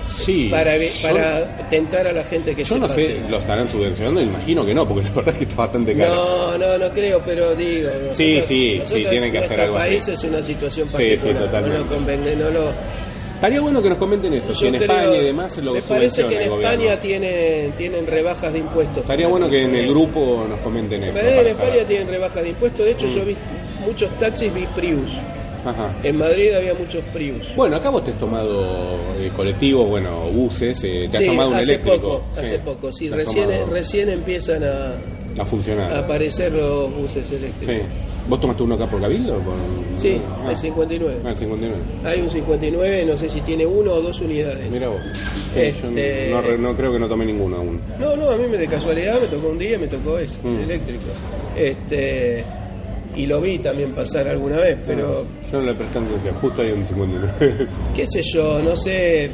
[0.04, 0.48] Sí.
[0.50, 3.02] para, para tentar a la gente que Yo se no pase.
[3.02, 6.14] sé, lo estarán subvencionando, imagino que no, porque la verdad es que está bastante caro.
[6.14, 7.88] No, no, no creo, pero digo.
[8.12, 9.88] Sí, nosotros- sí, sí, nosotros- tienen que hacer algo así.
[9.90, 11.44] país es una situación Sí, sí, particular.
[11.44, 11.78] totalmente.
[11.78, 12.74] no, lo conven- no lo-
[13.34, 16.34] Estaría bueno que nos comenten eso, si en España y demás lo Me parece que
[16.34, 18.98] en el España tienen, tienen rebajas de impuestos.
[18.98, 21.18] Estaría bueno que en el grupo nos comenten eso.
[21.18, 21.86] En España saber.
[21.86, 22.84] tienen rebajas de impuestos.
[22.84, 23.10] De hecho, Mm.
[23.10, 23.36] yo vi
[23.86, 25.12] muchos taxis, vi Prius.
[25.64, 25.94] Ajá.
[26.02, 27.54] En Madrid había muchos Prius.
[27.56, 31.50] Bueno, acá vos te has tomado eh, colectivos, bueno, buses, eh, te has Sí, tomado
[31.50, 32.00] un hace eléctrico.
[32.00, 32.40] poco, Sí.
[32.40, 32.92] hace poco.
[32.92, 34.94] Sí, recién, tomado- recién empiezan a,
[35.40, 35.94] a funcionar.
[35.94, 37.74] a aparecer los buses eléctricos.
[37.74, 37.82] Sí.
[38.28, 39.34] ¿Vos tomaste uno acá por Cabildo?
[39.40, 39.54] Por...
[39.94, 40.50] Sí, ah.
[40.50, 41.20] el 59.
[41.24, 41.82] Ah, el 59.
[42.04, 44.70] Hay un 59, no sé si tiene uno o dos unidades.
[44.70, 45.00] Mira vos.
[45.56, 47.80] Este- Yo no, re- no creo que no tomé ninguno aún.
[47.98, 50.56] No, no, a mí me de casualidad me tocó un día, me tocó ese, Mm.
[50.58, 51.06] el eléctrico.
[51.56, 52.44] Este
[53.16, 56.62] y lo vi también pasar alguna vez, pero Ah, yo no le presté atención, justo
[56.62, 57.66] ahí un 59.
[57.94, 59.30] qué sé yo, no sé.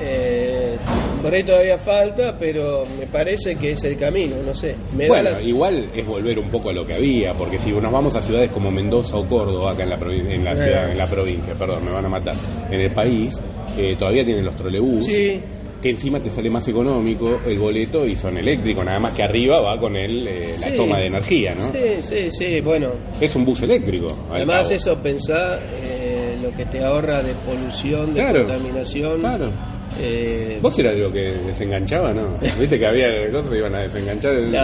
[0.00, 0.76] Eh,
[1.20, 4.76] por ahí todavía falta, pero me parece que es el camino, no sé.
[4.96, 8.14] Me bueno, igual es volver un poco a lo que había, porque si nos vamos
[8.14, 10.56] a ciudades como Mendoza o Córdoba, acá en la, en la, Eh.
[10.56, 12.34] ciudad, en la provincia, perdón, me van a matar,
[12.70, 13.34] en el país,
[13.76, 15.40] eh, todavía tienen los trolebús, Sí,
[15.82, 19.60] que encima te sale más económico el boleto y son eléctricos, nada más que arriba
[19.60, 20.76] va con el, eh, la Sí.
[20.76, 21.62] toma de energía, ¿no?
[21.62, 22.90] sí, sí, sí, bueno.
[23.20, 24.06] Es un bus eléctrico.
[24.30, 29.20] Además eso pensá eh, lo que te ahorra de polución, de Claro, contaminación.
[29.20, 29.52] claro.
[30.00, 32.38] Eh, ¿Vos era algo que desenganchaba, no?
[32.58, 34.32] ¿Viste que había cosas que iban a desenganchar?
[34.32, 34.58] el- No.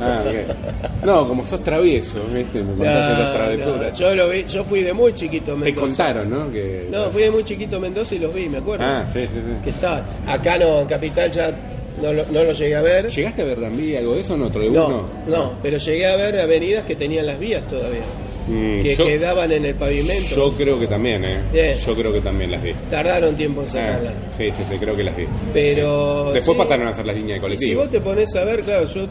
[0.00, 1.04] Ah, ok.
[1.04, 2.62] No, como sos travieso, ¿viste?
[2.62, 4.00] Me contaste no, las travesuras.
[4.00, 5.86] no, yo lo vi, yo fui de muy chiquito a Te Mendoza.
[5.86, 6.50] contaron, ¿no?
[6.52, 6.88] Que...
[6.90, 8.84] No, fui de muy chiquito a Mendoza y los vi, me acuerdo.
[8.86, 9.76] Ah, sí, sí, Que sí.
[9.76, 10.04] estaba.
[10.26, 11.56] Acá no, en Capital ya
[12.02, 13.08] no lo, no lo llegué a ver.
[13.08, 14.36] ¿Llegaste a ver Rambí algo de eso?
[14.36, 14.50] ¿No?
[14.50, 15.08] ¿Trolebús No, no?
[15.26, 18.02] no, pero llegué a ver avenidas que tenían las vías todavía,
[18.48, 20.36] Mm, que yo, quedaban en el pavimento.
[20.36, 21.76] yo creo que también, ¿eh?
[21.84, 22.72] Yo creo que también las vi.
[22.88, 24.14] Tardaron tiempo en Ah, sacarlas.
[24.36, 25.24] sí, sí, sí, creo que las vi.
[25.52, 26.32] Pero.
[26.32, 27.80] Después sí, pasaron a hacer las líneas de y Si colectivo.
[27.80, 29.06] vos te pones a ver, claro, yo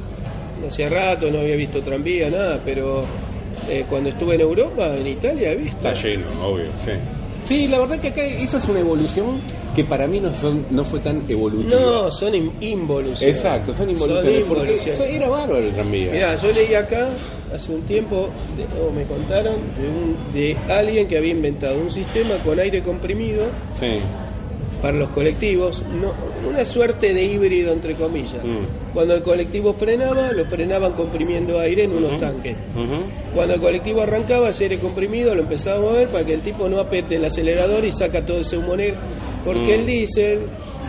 [0.67, 3.03] hacía rato no había visto tranvía, nada, pero
[3.69, 5.89] eh, cuando estuve en Europa, en Italia, he visto.
[5.89, 6.91] Está lleno, obvio, sí.
[7.45, 9.39] Sí, la verdad que acá esa es una evolución
[9.75, 11.79] que para mí no, son, no fue tan evolutiva.
[11.79, 13.35] No, son in- involuciones.
[13.37, 14.39] Exacto, son involuciones.
[14.39, 14.99] Son porque involuciones.
[14.99, 16.11] eso era bárbaro el tranvía.
[16.11, 17.11] Mirá, yo leí acá
[17.53, 21.91] hace un tiempo, de- o me contaron, de, un- de alguien que había inventado un
[21.91, 23.45] sistema con aire comprimido
[23.79, 23.99] Sí.
[24.85, 26.13] Para los colectivos, no,
[26.47, 28.43] una suerte de híbrido entre comillas.
[28.43, 28.93] Mm.
[28.93, 32.55] Cuando el colectivo frenaba, lo frenaban comprimiendo aire en unos tanques.
[33.33, 36.69] Cuando el colectivo arrancaba, ese aire comprimido lo empezaba a mover para que el tipo
[36.69, 38.99] no apete el acelerador y saca todo ese humo negro.
[39.43, 39.79] Porque Mm.
[39.79, 40.39] el diésel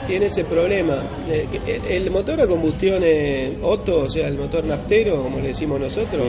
[0.06, 1.02] tiene ese problema.
[1.30, 5.38] Eh, que El, el motor a combustión eh, Otto, o sea, el motor naftero, como
[5.38, 6.20] le decimos nosotros,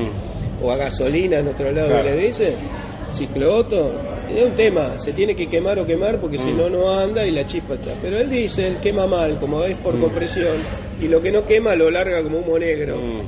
[0.63, 1.91] o a gasolina en otro lado Mm.
[1.91, 2.15] Claro.
[2.15, 2.53] le dice,
[3.09, 3.91] ciclo Otto,
[4.35, 6.57] es un tema, se tiene que quemar o quemar porque si Mm.
[6.57, 7.91] no, no anda y la chispa está.
[8.01, 10.01] Pero el diésel quema mal, como es por Mm.
[10.01, 10.55] compresión,
[11.01, 12.97] y lo que no quema lo larga como humo negro.
[12.97, 13.21] Mm.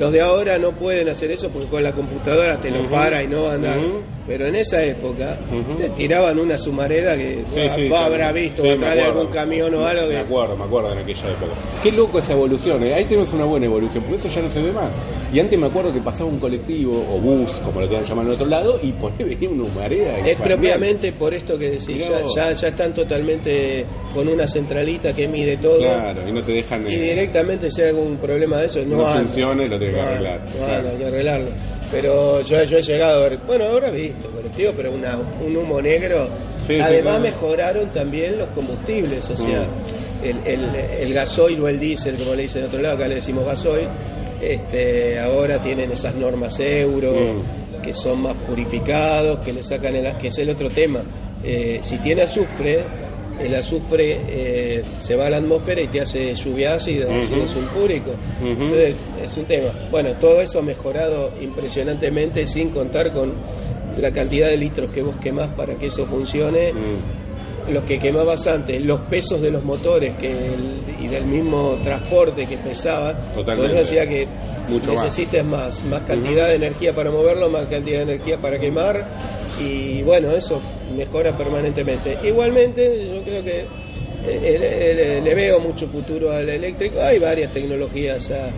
[0.00, 3.28] Los de ahora no pueden hacer eso porque con la computadora te lo para y
[3.28, 3.78] no va a andar.
[3.78, 4.00] Ujú.
[4.26, 5.38] Pero en esa época
[5.76, 8.04] te tiraban una sumareda que Sí, vos, sí, vos sí.
[8.04, 10.02] habrás visto Sí, me atrás de algún camión o algo.
[10.02, 11.52] Me que- acuerdo, me acuerdo en aquella época.
[11.82, 12.94] Qué loco esa evolución, ¿eh?
[12.94, 14.90] ahí tenemos una buena evolución, porque eso ya no se ve más.
[15.32, 18.32] Y antes me acuerdo que pasaba un colectivo o bus, como lo quieran llamar en
[18.32, 20.18] otro lado, y por ahí venía una humareda.
[20.18, 25.28] Es propiamente por esto que decís, ya, ya, ya están totalmente con una centralita que
[25.28, 25.78] mide todo.
[25.78, 26.88] Claro, y no te dejan.
[26.88, 29.94] Y eh, directamente si hay algún problema de eso, no, No funciona y lo tenés
[29.94, 30.40] que arreglar.
[30.44, 30.88] no Claro.
[30.90, 31.48] hay que arreglarlo.
[31.90, 35.56] Pero yo, yo he llegado a ver, bueno, ahora he visto colectivo, pero una, un
[35.56, 36.28] humo negro.
[36.66, 37.20] Sí, sí, Además claro.
[37.20, 40.24] mejoraron también los combustibles, o sea, Mm.
[40.24, 43.16] el, el, el gasoil o el diésel, como le dicen en otro lado, acá le
[43.16, 43.86] decimos gasoil,
[44.42, 47.82] este, ahora tienen esas normas euro, Mm.
[47.82, 51.02] que son más purificados, que le sacan el, que es el otro tema.
[51.44, 52.80] Eh, si tiene azufre,
[53.40, 57.18] el azufre eh, se va a la atmósfera y te hace lluvia ácida, Ujú.
[57.18, 58.10] ácido sulfúrico.
[58.40, 58.50] Ujú.
[58.62, 59.72] Entonces, es un tema.
[59.90, 63.34] Bueno, todo eso ha mejorado impresionantemente sin contar con
[63.98, 66.72] la cantidad de litros que vos quemás para que eso funcione.
[66.72, 67.26] Mm.
[67.72, 72.46] los que quemabas antes, los pesos de los motores que el- y del mismo transporte
[72.46, 73.72] que pesaba, Totalmente.
[73.74, 74.28] pues hacía que
[74.68, 79.04] Mucho necesites más, más cantidad de energía para moverlo, más cantidad de energía para quemar
[79.60, 80.60] y bueno, eso
[80.94, 82.18] mejora permanentemente.
[82.22, 83.60] Igualmente, yo creo que
[84.26, 87.00] eh, le, le- le veo mucho futuro al eléctrico.
[87.00, 88.50] Hay varias tecnologías a,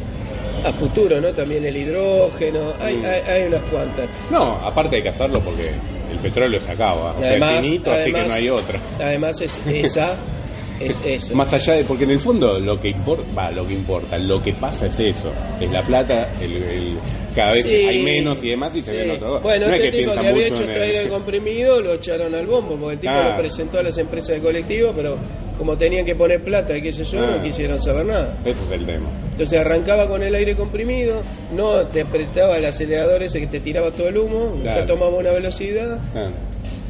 [0.68, 1.32] a futuro, ¿no?
[1.32, 4.08] También el hidrógeno, hay, hay, hay unas cuantas.
[4.30, 5.68] No, aparte hay que hacerlo porque
[6.10, 7.12] el petróleo se acaba.
[7.12, 8.80] O sea, Además- es finito, así que además- no hay otra.
[9.00, 10.16] Además es esa,
[10.80, 11.34] es esa.
[11.34, 14.40] Más allá de, porque en el fondo lo que importa, va, lo que importa, lo
[14.42, 16.98] que pasa es eso, es la plata, el, el-
[17.34, 18.96] cada vez Sí, hay menos y demás y se sí.
[18.96, 19.42] ven otros.
[19.42, 21.94] Bueno, no es este que tipo que había hecho en este el- aire comprimido lo
[21.94, 23.30] echaron al bombo, porque el tipo Ah.
[23.30, 25.16] lo presentó a las empresas de colectivo, pero
[25.56, 27.36] como tenían que poner plata y qué sé yo, Ah.
[27.36, 28.38] no quisieron saber nada.
[28.44, 29.08] Ese es el tema.
[29.32, 31.22] Entonces arrancaba con el aire comprimido,
[31.54, 34.80] no te apretaba el acelerador ese que te tiraba todo el humo, Claro.
[34.80, 36.30] ya tomaba una velocidad, Ah,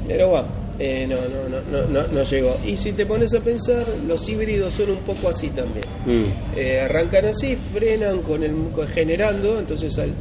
[0.07, 0.47] pero va,
[0.79, 1.17] eh, no,
[1.49, 2.57] no, no, no, llegó.
[2.65, 5.85] Y si te pones a pensar, los híbridos son un poco así también.
[6.07, 6.57] mm.
[6.57, 8.55] Eh, arrancan así, frenan con el
[8.89, 10.13] generando, entonces al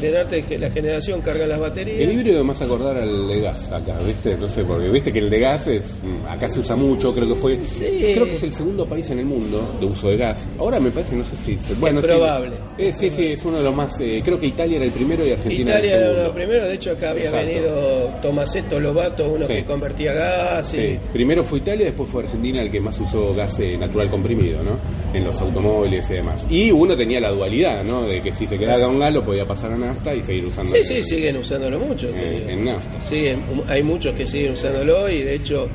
[0.00, 2.00] la generación cargan las baterías.
[2.00, 4.36] El híbrido hace acordar al de gas acá, ¿viste?
[4.36, 7.28] No sé, porque viste que el de gas es, mm, acá se usa mucho, creo
[7.28, 7.84] que fue, Sí.
[8.14, 10.48] creo que es el segundo país en el mundo de uso de gas.
[10.58, 12.08] Ahora me parece, no sé si, se- bueno, sí.
[12.08, 12.52] probable.
[12.78, 15.26] Eh, sí, sí, es uno de los más, eh, creo que Italia era el primero
[15.26, 16.28] y Argentina Italia el era segundo.
[16.28, 17.46] lo primero, de hecho acá había Exacto.
[17.46, 19.52] venido Tomasetto Lobato, uno Sí.
[19.54, 20.74] que convertía gas.
[20.74, 24.10] y- Sí, primero fue Italia, después fue Argentina el que más usó gas eh, natural
[24.10, 24.78] comprimido, ¿no?
[25.12, 26.46] En los automóviles y demás.
[26.50, 28.06] Y uno tenía la dualidad, ¿no?
[28.06, 30.74] De que si se quedaba con gas lo podía pasar a nafta y seguir usando
[30.74, 32.08] Sí, sí, siguen usándolo mucho.
[32.08, 33.00] te en, nafta.
[33.00, 35.68] Siguen, hay muchos que siguen usándolo y de hecho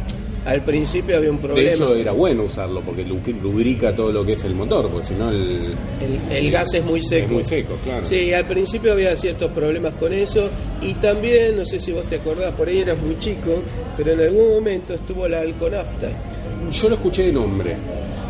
[0.45, 1.68] al principio había un problema.
[1.70, 5.07] De hecho era bueno usarlo porque lu- lubrica todo lo que es el motor, porque
[5.07, 7.26] si no el, el, el gas es muy seco.
[7.26, 8.01] es muy seco, claro.
[8.01, 10.49] Sí, al principio había ciertos problemas con eso
[10.82, 13.62] y también, no sé si vos te acordás, por ahí eras muy chico,
[13.97, 16.10] pero en algún momento estuvo la alconafta.
[16.72, 17.76] Yo lo escuché de nombre.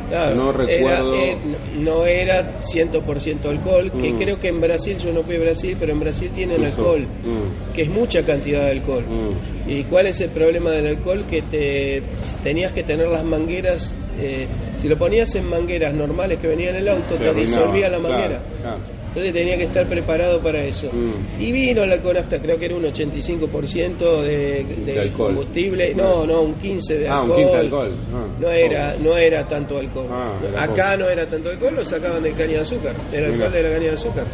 [0.10, 1.14] Claro, No era- recuerdo.
[1.16, 1.38] eh,
[1.80, 4.18] no era 100% alcohol, que Mm.
[4.18, 6.78] creo que en Brasil, yo no fui a Brasil, pero en Brasil tienen Eso.
[6.78, 9.06] alcohol, Mm, que es mucha cantidad de alcohol.
[9.08, 9.70] mm.
[9.70, 11.26] ¿Y cuál es el problema del alcohol?
[11.30, 12.02] Que te
[12.44, 16.82] tenías que tener las mangueras, eh, si lo ponías en mangueras normales que venían en
[16.82, 18.42] el auto, Se te disolvía la manguera.
[18.62, 19.00] claro.
[19.10, 20.88] Entonces tenía que estar preparado para eso.
[20.94, 21.42] Mm.
[21.42, 24.28] Y vino la alconafta, creo que era un 85% de,
[24.64, 25.28] de, De alcohol.
[25.34, 25.96] combustible.
[25.96, 27.38] No, no, un 15 de Ah, un alcohol.
[27.38, 27.92] 15 de alcohol.
[28.14, 28.26] Ah.
[28.40, 30.08] No era, no era tanto alcohol.
[30.12, 30.98] Ah, era Acá poco.
[31.06, 32.96] no era tanto alcohol, lo sacaban del caña de azúcar.
[33.12, 34.28] Era alcohol de la caña de azúcar.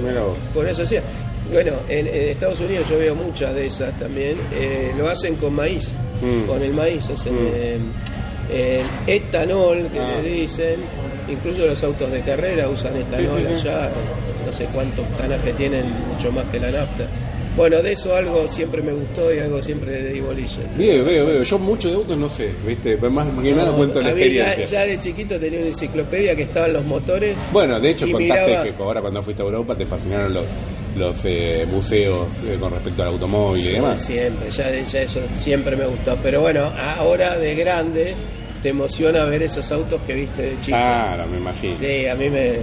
[0.53, 1.01] Con eso hacía.
[1.53, 4.35] Bueno, en, en Estados Unidos yo veo muchas de esas también.
[4.53, 5.95] eh, lo hacen con maíz.
[6.21, 6.47] Mm.
[6.47, 7.47] Con el maíz hacen Mm.
[7.53, 7.79] eh,
[8.49, 10.19] el etanol, que Ah.
[10.21, 10.79] le dicen.
[11.27, 13.67] Incluso los autos de carrera usan etanol Sí, sí, sí.
[13.67, 13.89] allá.
[14.45, 17.07] No sé cuántos tanaje tienen, mucho más que la nafta.
[17.55, 20.63] Bueno, de eso algo siempre me gustó y algo siempre le di bolilla.
[20.77, 21.43] Veo, veo, veo.
[21.43, 22.97] Yo mucho de autos no sé, ¿viste?
[22.97, 24.65] Pero más que nada No, cuento la a mí ya, experiencia.
[24.79, 27.37] ya de chiquito tenía una enciclopedia que estaban los motores.
[27.53, 30.53] Bueno, de hecho contaste miraba- que ahora cuando fuiste a Europa te fascinaron los
[30.97, 34.01] los eh, buceos eh, con respecto al automóvil y demás.
[34.05, 36.17] Siempre, ya, ya eso siempre me gustó.
[36.21, 38.15] Pero bueno, ahora de grande
[38.61, 40.77] te emociona ver esos autos que viste de chico.
[40.77, 41.73] Claro, me imagino.
[41.73, 42.59] Sí, a mí me,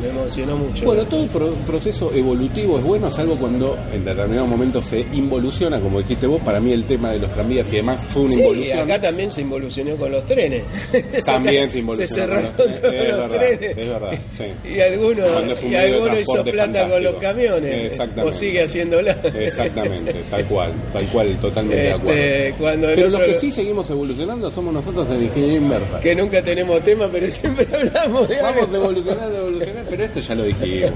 [0.00, 0.84] me emocionó mucho.
[0.84, 5.98] Bueno, todo pro- proceso evolutivo es bueno, salvo cuando en determinado momento se involuciona, como
[5.98, 8.78] dijiste vos, para mí el tema de los tranvías y demás fue una Sí, involución.
[8.78, 10.62] acá también se involucionó con los trenes.
[11.24, 12.80] También se involucionó Se con cerraron los trenes.
[12.80, 13.78] todos Es los verdad, trenes.
[13.78, 14.68] es verdad, sí.
[14.74, 15.24] Y alguno,
[15.68, 17.84] y alguno hizo plata con los camiones.
[17.92, 18.28] Exactamente.
[18.28, 19.12] O sigue haciéndola.
[19.34, 22.12] Exactamente, tal cual, tal cual, totalmente de acuerdo.
[22.22, 26.00] Este, cuando Pero los que sí seguimos evolucionando somos nosotros en ingeniería inversa.
[26.00, 30.44] que nunca tenemos tema, pero siempre hablamos de Vamos evolucionando, evolucionando, pero esto ya lo
[30.44, 30.92] dijimos.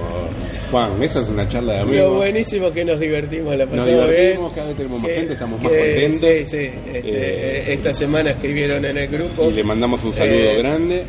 [0.70, 2.16] Juan, esa es una charla de Lo amigos.
[2.16, 4.54] buenísimo que nos divertimos, la Nos pasamos divertimos, bien.
[4.54, 6.20] cada vez tenemos más Que- gente, estamos más que- contentos.
[6.20, 6.70] Sí, sí.
[6.92, 9.48] Este, Eh, esta semana escribieron en el grupo.
[9.50, 11.04] Y le mandamos un saludo Eh, grande.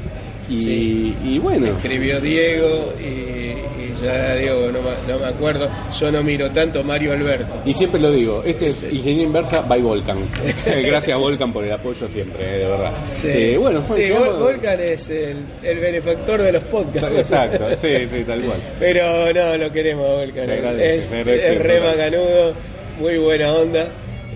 [0.49, 1.15] Y, sí.
[1.23, 3.03] y bueno, Escribió Diego y,
[3.81, 5.69] y ya Diego, no, me- no me acuerdo.
[5.97, 7.61] Yo no miro tanto Mario Alberto.
[7.65, 10.29] y siempre lo digo, este es Ingeniería Inversa by Volcan.
[10.65, 13.05] Gracias Volcan por el apoyo siempre, eh, de verdad.
[13.09, 17.17] Sí, Eh, bueno, sí, Vol- Volcan es el, el benefactor de los podcasts.
[17.19, 18.59] Exacto, sí, sí, tal cual.
[18.79, 20.49] Pero no, lo queremos Volcan.
[20.49, 22.53] Agradece, es, es re macanudo,
[22.99, 23.87] muy buena onda.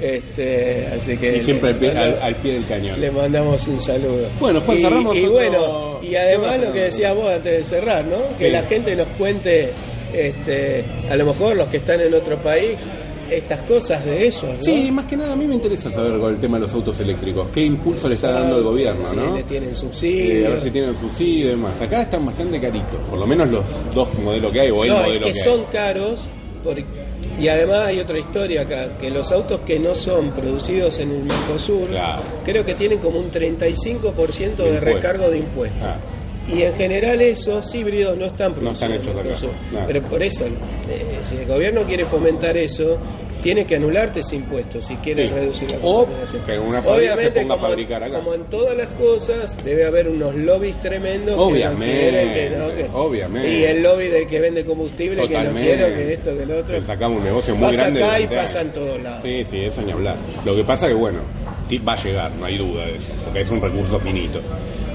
[0.02, 3.00] Este, así que Y siempre al pie, le, al- al pie del cañón.
[3.00, 4.28] le mandamos un saludo.
[4.40, 7.58] Bueno, Juan, y, cerramos y otro- bueno, y además ¿Qué lo que decías vos antes
[7.60, 8.38] de cerrar, ¿no?
[8.38, 8.52] Que Sí.
[8.52, 9.70] la gente nos cuente,
[10.14, 12.92] este, a lo mejor los que están en otro país,
[13.30, 14.60] estas cosas de ellos, ¿no?
[14.60, 16.98] Sí, más que nada a mí me interesa saber con el tema de los autos
[17.02, 17.50] eléctricos.
[17.54, 19.36] ¿Qué impulso le está dando el gobierno, Si no?
[19.36, 20.48] le tienen Eh, subsidio.
[20.48, 21.82] a ver si tienen subsidio y demás.
[21.82, 24.96] Acá están bastante caritos, por lo menos los dos modelos que hay o el no,
[24.98, 25.66] es modelo que que, son hay.
[25.72, 26.26] caros
[26.64, 26.78] Por-
[27.40, 31.24] y además hay otra historia acá, que los autos que no son producidos en el
[31.24, 32.24] Mercosur, Claro.
[32.44, 35.84] creo que tienen como un 35% de recargo de impuestos.
[35.84, 35.98] Ah,
[36.50, 39.02] Y en general esos híbridos no están No están producidos.
[39.02, 39.24] hechos en el acá.
[39.28, 39.50] Mercosur.
[39.70, 39.86] Claro.
[39.88, 40.46] Pero por eso,
[40.90, 42.98] eh, si el gobierno quiere fomentar eso,
[43.42, 45.34] tiene que anularte ese impuesto si quiere Sí.
[45.34, 46.44] reducir la O contaminación.
[46.44, 48.18] que una fábrica se Obviamente, ponga a como, fabricar acá.
[48.18, 52.50] como en todas las cosas, debe haber unos lobbies tremendos que no Obviamente, quieren que
[52.58, 53.50] no, que- obviamente.
[53.50, 56.80] Y el lobby del que vende combustible que no quiero, que esto, que lo otro.
[56.80, 58.04] Se sacamos un negocio muy Pasa grande.
[58.04, 59.22] acá y pasa en todos lados.
[59.24, 60.18] Sí, sí, eso ni hablar.
[60.46, 61.20] Lo que pasa que, bueno,
[61.78, 64.40] va a llegar, no hay duda de eso, porque es un recurso finito.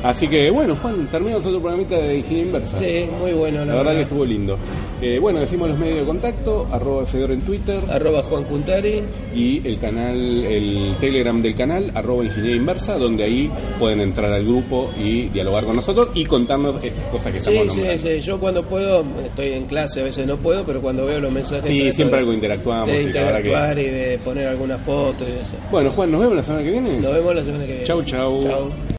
[0.03, 2.77] Así que, bueno, Juan, terminamos otro programita de Ingeniería Inversa.
[2.79, 4.59] Sí, muy bueno, La verdad que estuvo lindo.
[5.01, 9.03] Eh, bueno, decimos los medios de contacto, arroba Fedor en Twitter Arroba Juan Cuntari.
[9.35, 14.45] y el canal, el Telegram del canal, arroba Ingeniería Inversa, donde ahí pueden entrar al
[14.45, 18.09] grupo y dialogar con nosotros y contarnos estas cosas que Sí, estamos sí, nombrando.
[18.11, 21.31] sí, yo cuando puedo, estoy en clase, a veces no puedo, pero cuando veo los
[21.33, 21.65] mensajes...
[21.67, 22.89] Sí, siempre de- algo interactuamos.
[22.91, 25.57] De y la que- interactuar y de poner alguna foto y eso.
[25.71, 27.01] Bueno, Juan, nos vemos la semana que viene.
[27.01, 27.87] Nos vemos la semana que viene.
[27.87, 28.43] Chau, chau.
[28.43, 28.71] Chau.